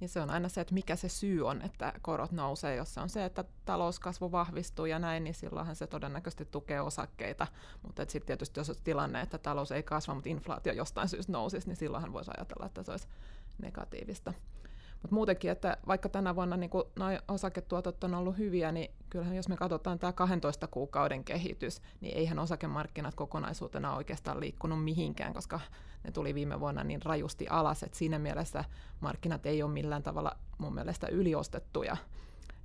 Niin 0.00 0.08
se 0.08 0.20
on 0.20 0.30
aina 0.30 0.48
se, 0.48 0.60
että 0.60 0.74
mikä 0.74 0.96
se 0.96 1.08
syy 1.08 1.46
on, 1.46 1.62
että 1.62 1.92
korot 2.02 2.32
nousee. 2.32 2.76
Jos 2.76 2.94
se 2.94 3.00
on 3.00 3.08
se, 3.08 3.24
että 3.24 3.44
talouskasvu 3.64 4.32
vahvistuu 4.32 4.86
ja 4.86 4.98
näin, 4.98 5.24
niin 5.24 5.34
silloinhan 5.34 5.76
se 5.76 5.86
todennäköisesti 5.86 6.44
tukee 6.44 6.80
osakkeita. 6.80 7.46
Mutta 7.82 8.02
sitten 8.08 8.26
tietysti 8.26 8.60
jos 8.60 8.70
on 8.70 8.76
tilanne, 8.84 9.20
että 9.20 9.38
talous 9.38 9.72
ei 9.72 9.82
kasva, 9.82 10.14
mutta 10.14 10.28
inflaatio 10.28 10.72
jostain 10.72 11.08
syystä 11.08 11.32
nousisi, 11.32 11.68
niin 11.68 11.76
silloinhan 11.76 12.12
voisi 12.12 12.30
ajatella, 12.36 12.66
että 12.66 12.82
se 12.82 12.90
olisi 12.90 13.08
negatiivista. 13.58 14.32
Mutta 15.02 15.14
muutenkin, 15.14 15.50
että 15.50 15.76
vaikka 15.86 16.08
tänä 16.08 16.36
vuonna 16.36 16.56
niin 16.56 16.70
nuo 16.98 17.08
osaketuotot 17.28 18.04
on 18.04 18.14
ollut 18.14 18.38
hyviä, 18.38 18.72
niin 18.72 18.90
kyllähän 19.10 19.36
jos 19.36 19.48
me 19.48 19.56
katsotaan 19.56 19.98
tämä 19.98 20.12
12 20.12 20.66
kuukauden 20.66 21.24
kehitys, 21.24 21.82
niin 22.00 22.16
eihän 22.16 22.38
osakemarkkinat 22.38 23.14
kokonaisuutena 23.14 23.96
oikeastaan 23.96 24.40
liikkunut 24.40 24.84
mihinkään, 24.84 25.34
koska 25.34 25.60
ne 26.04 26.10
tuli 26.10 26.34
viime 26.34 26.60
vuonna 26.60 26.84
niin 26.84 27.02
rajusti 27.02 27.48
alas, 27.48 27.82
että 27.82 27.98
siinä 27.98 28.18
mielessä 28.18 28.64
markkinat 29.00 29.46
ei 29.46 29.62
ole 29.62 29.72
millään 29.72 30.02
tavalla 30.02 30.36
mun 30.58 30.74
mielestä 30.74 31.06
yliostettuja. 31.06 31.96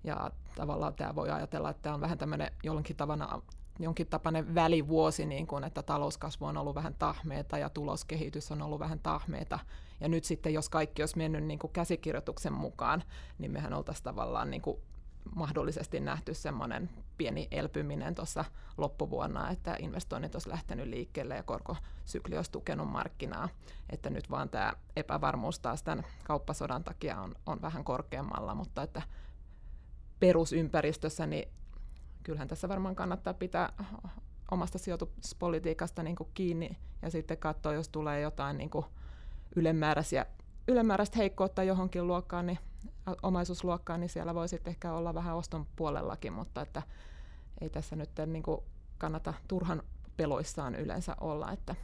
Ja 0.04 0.32
tavallaan 0.56 0.94
tämä 0.94 1.16
voi 1.16 1.30
ajatella, 1.30 1.70
että 1.70 1.82
tämä 1.82 1.96
on 1.96 2.02
vähän 2.02 2.18
tämmöinen 2.18 2.52
jollakin 2.64 2.96
tavalla 2.96 3.42
jonkin 3.84 4.08
tapainen 4.08 4.56
välivuosi, 4.56 5.26
niin 5.26 5.48
kuin, 5.48 5.64
että 5.64 5.84
talouskasvu 5.84 6.46
on 6.46 6.58
ollut 6.58 6.76
vähän 6.76 6.96
tahmeeta 7.00 7.58
ja 7.58 7.70
tuloskehitys 7.70 8.52
on 8.52 8.62
ollut 8.62 8.80
vähän 8.80 9.00
tahmeeta. 9.00 9.60
Ja 10.00 10.08
nyt 10.08 10.24
sitten, 10.24 10.54
jos 10.54 10.70
kaikki 10.70 11.02
olisi 11.02 11.18
mennyt 11.18 11.44
niin 11.44 11.60
kuin 11.60 11.74
käsikirjoituksen 11.74 12.54
mukaan, 12.54 13.04
niin 13.38 13.52
mehän 13.52 13.74
oltaisiin 13.74 14.04
tavallaan 14.04 14.52
niin 14.52 14.62
kuin 14.62 14.82
mahdollisesti 15.36 16.00
nähty 16.00 16.34
semmoinen 16.34 16.90
pieni 17.18 17.48
elpyminen 17.52 18.16
tuossa 18.16 18.46
loppuvuonna, 18.78 19.50
että 19.50 19.76
investoinnit 19.80 20.36
olisi 20.36 20.50
lähtenyt 20.50 20.88
liikkeelle 20.88 21.36
ja 21.36 21.44
korkosykli 21.44 22.38
olisi 22.38 22.52
tukenut 22.52 22.90
markkinaa. 22.90 23.50
Että 23.90 24.10
nyt 24.10 24.30
vaan 24.30 24.50
tämä 24.50 24.74
epävarmuus 24.96 25.60
taas 25.60 25.84
tämän 25.84 26.06
kauppasodan 26.24 26.84
takia 26.84 27.22
on, 27.22 27.36
on 27.46 27.62
vähän 27.62 27.84
korkeammalla, 27.84 28.56
mutta 28.56 28.84
että 28.84 29.02
perusympäristössä 30.20 31.28
niin 31.28 31.50
kyllähän 32.24 32.48
tässä 32.48 32.70
varmaan 32.70 32.96
kannattaa 32.96 33.34
pitää 33.34 33.74
omasta 34.52 34.78
sijoituspolitiikasta 34.78 36.04
niin 36.04 36.16
kuin 36.16 36.30
kiinni 36.34 36.78
ja 37.02 37.12
sitten 37.12 37.38
katsoa, 37.38 37.74
jos 37.74 37.90
tulee 37.90 38.22
jotain 38.22 38.58
niin 38.58 38.70
kuin 38.70 38.86
ylimääräisiä, 39.56 40.26
ylimääräistä 40.68 41.18
heikkoutta 41.18 41.64
johonkin 41.64 42.08
luokkaan, 42.08 42.46
niin, 42.46 42.60
omaisuusluokkaan, 43.24 44.00
niin 44.00 44.10
siellä 44.10 44.36
voi 44.36 44.48
sitten 44.48 44.72
ehkä 44.72 44.94
olla 44.94 45.14
vähän 45.14 45.36
oston 45.36 45.68
puolellakin, 45.76 46.34
mutta 46.34 46.62
että 46.62 46.82
ei 47.62 47.70
tässä 47.70 47.96
nyt 47.96 48.10
niin 48.26 48.44
kuin 48.44 48.62
kannata 48.98 49.34
turhan 49.48 49.84
peloissaan 50.18 50.76
yleensä 50.76 51.16
olla. 51.22 51.52
Että 51.52 51.76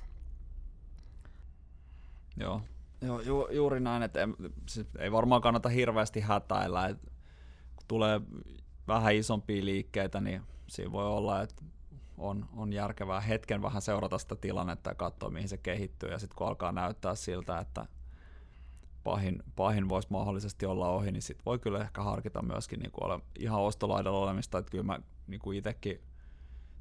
Joo, 2.40 2.62
Joo 3.02 3.20
ju, 3.20 3.48
juuri 3.52 3.80
näin, 3.80 4.04
että 4.04 4.20
ei, 4.20 4.28
siis 4.66 4.88
ei 5.00 5.12
varmaan 5.12 5.42
kannata 5.42 5.70
hirveästi 5.70 6.20
hätäillä, 6.20 6.88
että 6.88 7.12
kun 7.76 7.86
tulee 7.88 8.22
vähän 8.88 9.16
isompia 9.16 9.66
liikkeitä, 9.66 10.22
niin 10.22 10.42
siinä 10.68 10.92
voi 10.92 11.08
olla, 11.08 11.42
että 11.42 11.64
on, 12.18 12.50
on 12.56 12.74
järkevää 12.74 13.22
hetken 13.22 13.62
vähän 13.62 13.82
seurata 13.82 14.18
sitä 14.18 14.36
tilannetta 14.36 14.90
ja 14.90 14.96
katsoa, 14.96 15.30
mihin 15.30 15.50
se 15.50 15.58
kehittyy. 15.58 16.10
Ja 16.12 16.20
sitten 16.20 16.36
kun 16.36 16.48
alkaa 16.48 16.72
näyttää 16.72 17.16
siltä, 17.16 17.60
että 17.60 17.86
pahin, 19.04 19.44
pahin 19.56 19.90
voisi 19.90 20.08
mahdollisesti 20.12 20.66
olla 20.66 20.90
ohi, 20.90 21.12
niin 21.12 21.22
sitten 21.22 21.46
voi 21.46 21.60
kyllä 21.60 21.82
ehkä 21.82 22.04
harkita 22.04 22.42
myöskin 22.42 22.80
niin 22.80 22.92
ole 23.02 23.20
ihan 23.40 23.62
ostolaidalla 23.62 24.20
olemista. 24.20 24.58
Että 24.58 24.72
kyllä 24.72 24.84
mä 24.84 25.00
niin 25.28 25.40
kuin 25.40 25.58
itsekin, 25.58 26.02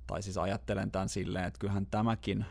tai 0.06 0.22
siis 0.22 0.38
ajattelen 0.38 0.90
tämän 0.90 1.08
silleen, 1.08 1.44
että 1.44 1.58
kyllähän 1.58 1.86
tämäkin 1.86 2.44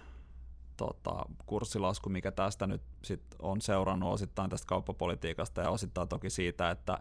tota, 0.77 1.25
kurssilasku, 1.45 2.09
mikä 2.09 2.31
tästä 2.31 2.67
nyt 2.67 2.81
sit 3.03 3.23
on 3.39 3.61
seurannut 3.61 4.13
osittain 4.13 4.49
tästä 4.49 4.67
kauppapolitiikasta 4.67 5.61
ja 5.61 5.69
osittain 5.69 6.07
toki 6.07 6.29
siitä, 6.29 6.71
että 6.71 6.99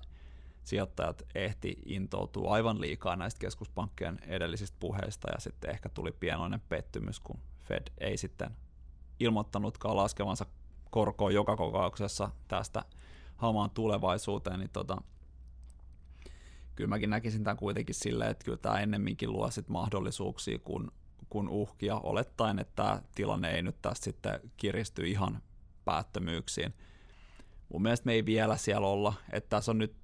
sijoittajat 0.65 1.23
ehti 1.35 1.79
intoutua 1.87 2.53
aivan 2.53 2.81
liikaa 2.81 3.17
näistä 3.17 3.41
keskuspankkien 3.41 4.19
edellisistä 4.27 4.77
puheista 4.81 5.31
ja 5.33 5.41
sitten 5.41 5.71
ehkä 5.71 5.89
tuli 5.89 6.13
pienoinen 6.13 6.61
pettymys, 6.69 7.21
kun 7.21 7.39
Fed 7.63 7.83
ei 7.99 8.17
sitten 8.17 8.51
ilmoittanutkaan 9.21 9.97
laskevansa 9.97 10.47
korkoa 10.91 11.31
joka 11.31 11.57
kokouksessa 11.57 12.31
tästä 12.49 12.85
hamaan 13.37 13.71
tulevaisuuteen, 13.71 14.61
niin 14.61 14.71
tota, 14.71 15.03
kyllä 16.75 16.89
mäkin 16.89 17.11
näkisin 17.11 17.45
tämän 17.45 17.57
kuitenkin 17.57 17.95
silleen, 17.95 18.31
että 18.31 18.45
kyllä 18.45 18.59
tämä 18.59 18.81
ennemminkin 18.81 19.33
luo 19.33 19.51
sit 19.51 19.69
mahdollisuuksia 19.69 20.59
kuin, 20.59 20.91
kuin 21.31 21.49
uhkia, 21.49 21.97
olettaen, 21.97 22.59
että 22.59 22.83
tämä 22.83 23.03
tilanne 23.15 23.51
ei 23.51 23.63
nyt 23.63 23.83
tästä 23.83 24.05
sitten 24.05 24.41
kiristy 24.57 25.07
ihan 25.07 25.43
päättömyyksiin. 25.85 26.75
Mun 27.69 27.83
mielestä 27.83 28.07
me 28.07 28.13
ei 28.13 28.27
vielä 28.27 28.57
siellä 28.57 28.87
olla, 28.87 29.15
että 29.33 29.51
tässä 29.51 29.71
on 29.71 29.79
nyt 29.79 30.04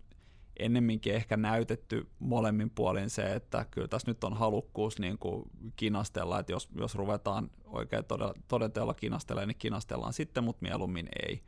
ennemminkin 0.61 1.15
ehkä 1.15 1.37
näytetty 1.37 2.09
molemmin 2.19 2.71
puolin 2.71 3.11
se, 3.11 3.35
että 3.35 3.67
kyllä 3.71 3.89
tässä 3.89 4.11
nyt 4.11 4.25
on 4.25 4.35
halukkuus 4.35 4.99
niin 4.99 5.19
kuin 5.19 5.51
kinastella, 5.77 6.39
että 6.39 6.53
jos, 6.53 6.69
jos 6.75 6.95
ruvetaan 6.95 7.51
oikein 7.65 8.05
todetella 8.49 8.95
kinastella, 8.95 9.47
niin 9.47 9.59
kinastellaan 9.59 10.13
sitten, 10.13 10.45
mutta 10.45 10.63
mieluummin 10.63 11.09
ei. 11.27 11.43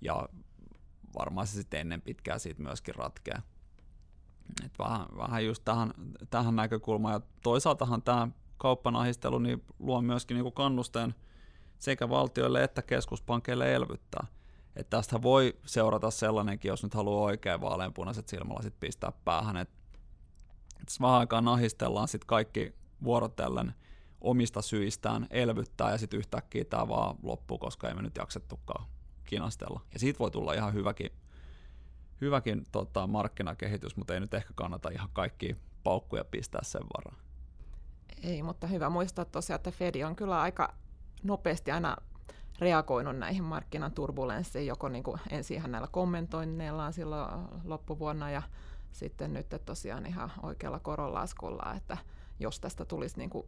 Ja 0.00 0.28
varmaan 1.18 1.46
se 1.46 1.52
sitten 1.52 1.80
ennen 1.80 2.02
pitkää 2.02 2.38
siitä 2.38 2.62
myöskin 2.62 2.94
ratkeaa. 2.94 3.42
Et 4.64 4.78
vähän, 4.78 5.06
vähän 5.16 5.44
just 5.44 5.64
tähän, 5.64 5.92
tähän 6.30 6.56
näkökulmaan. 6.56 7.14
Ja 7.14 7.20
toisaaltahan 7.42 8.02
tämä 8.02 8.28
kauppanahistelu 8.56 9.38
niin 9.38 9.64
luo 9.78 10.02
myöskin 10.02 10.34
niin 10.34 10.42
kuin 10.42 10.54
kannusteen 10.54 11.14
sekä 11.78 12.08
valtioille 12.08 12.64
että 12.64 12.82
keskuspankeille 12.82 13.74
elvyttää– 13.74 14.26
että 14.76 14.96
tästä 14.96 15.22
voi 15.22 15.58
seurata 15.66 16.10
sellainenkin, 16.10 16.68
jos 16.68 16.82
nyt 16.82 16.94
haluaa 16.94 17.24
oikein 17.24 17.60
vaaleanpunaiset 17.60 18.28
silmälasit 18.28 18.80
pistää 18.80 19.12
päähän, 19.24 19.56
että 19.56 19.80
et 20.80 20.88
vähän 21.00 21.18
aikaa 21.18 21.40
nahistellaan 21.40 22.08
sitten 22.08 22.26
kaikki 22.26 22.74
vuorotellen 23.04 23.74
omista 24.20 24.62
syistään 24.62 25.26
elvyttää 25.30 25.90
ja 25.90 25.98
sitten 25.98 26.18
yhtäkkiä 26.18 26.64
tämä 26.64 26.88
vaan 26.88 27.16
loppuu, 27.22 27.58
koska 27.58 27.88
ei 27.88 27.94
me 27.94 28.02
nyt 28.02 28.16
jaksettukaan 28.16 28.86
kinastella. 29.24 29.80
Ja 29.92 29.98
siitä 29.98 30.18
voi 30.18 30.30
tulla 30.30 30.52
ihan 30.52 30.74
hyväkin, 30.74 31.10
hyväkin 32.20 32.64
tota, 32.72 33.06
markkinakehitys, 33.06 33.96
mutta 33.96 34.14
ei 34.14 34.20
nyt 34.20 34.34
ehkä 34.34 34.52
kannata 34.54 34.88
ihan 34.88 35.08
kaikki 35.12 35.56
paukkuja 35.82 36.24
pistää 36.24 36.60
sen 36.64 36.82
varaan. 36.96 37.24
Ei, 38.22 38.42
mutta 38.42 38.66
hyvä 38.66 38.90
muistaa 38.90 39.24
tosiaan, 39.24 39.56
että 39.56 39.70
Fedi 39.70 40.04
on 40.04 40.16
kyllä 40.16 40.40
aika 40.40 40.74
nopeasti 41.22 41.70
aina 41.70 41.96
reagoinut 42.58 43.16
näihin 43.16 43.44
markkinan 43.44 43.92
turbulenssiin, 43.92 44.66
joko 44.66 44.88
niin 44.88 45.04
kuin 45.04 45.20
ensin 45.30 45.56
ihan 45.56 45.72
näillä 45.72 45.88
kommentoinneillaan 45.88 46.92
silloin 46.92 47.30
loppuvuonna 47.64 48.30
ja 48.30 48.42
sitten 48.92 49.32
nyt 49.32 49.46
tosiaan 49.64 50.06
ihan 50.06 50.32
oikealla 50.42 50.78
koronlaskulla, 50.78 51.74
että 51.76 51.96
jos 52.40 52.60
tästä 52.60 52.84
tulisi 52.84 53.18
niin 53.18 53.30
kuin 53.30 53.46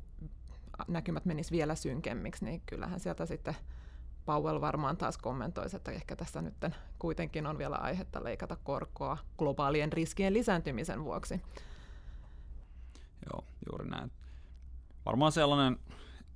näkymät 0.89 1.25
menis 1.25 1.51
vielä 1.53 1.75
synkemmiksi, 1.75 2.45
niin 2.45 2.63
kyllähän 2.67 3.01
sieltä 3.01 3.27
sitten 3.27 3.57
Powell 4.25 4.61
varmaan 4.61 4.97
taas 4.97 5.19
kommentoisi, 5.19 5.77
että 5.77 5.91
ehkä 5.91 6.17
tässä 6.17 6.43
nyt 6.43 6.55
kuitenkin 6.99 7.47
on 7.47 7.59
vielä 7.59 7.77
aihetta 7.77 8.25
leikata 8.25 8.57
korkoa 8.65 9.19
globaalien 9.39 9.93
riskien 9.93 10.33
lisääntymisen 10.33 11.05
vuoksi. 11.05 11.41
Joo, 13.33 13.45
juuri 13.71 13.89
näin. 13.89 14.11
Varmaan 15.07 15.33
sellainen 15.33 15.79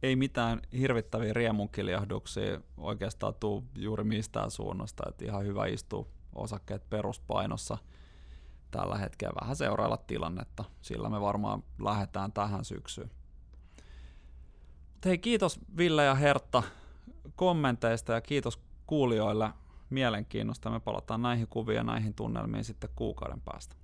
ei 0.03 0.17
mitään 0.17 0.61
hirvittäviä 0.79 1.33
riemunkiljahduksia 1.33 2.61
oikeastaan 2.77 3.35
tuu 3.41 3.65
juuri 3.75 4.05
mistään 4.05 4.51
suunnasta, 4.51 5.03
että 5.09 5.25
ihan 5.25 5.45
hyvä 5.45 5.67
istua 5.67 6.07
osakkeet 6.35 6.91
peruspainossa 6.91 7.79
tällä 8.71 8.99
hetkellä 8.99 9.35
vähän 9.41 9.57
seurailla 9.57 9.97
tilannetta. 9.97 10.65
Sillä 10.83 11.11
me 11.11 11.21
varmaan 11.21 11.63
lähdetään 11.79 12.33
tähän 12.33 12.65
syksyyn. 12.65 13.11
Hei, 15.05 15.19
kiitos 15.19 15.61
Ville 15.77 16.05
ja 16.05 16.15
Hertta 16.15 16.63
kommenteista 17.37 18.13
ja 18.13 18.21
kiitos 18.21 18.61
kuulijoille 18.87 19.51
mielenkiinnosta. 19.91 20.71
Me 20.71 20.81
palataan 20.81 21.23
näihin 21.23 21.47
kuviin 21.49 21.77
ja 21.77 21.85
näihin 21.85 22.15
tunnelmiin 22.15 22.65
sitten 22.65 22.91
kuukauden 22.97 23.41
päästä. 23.41 23.77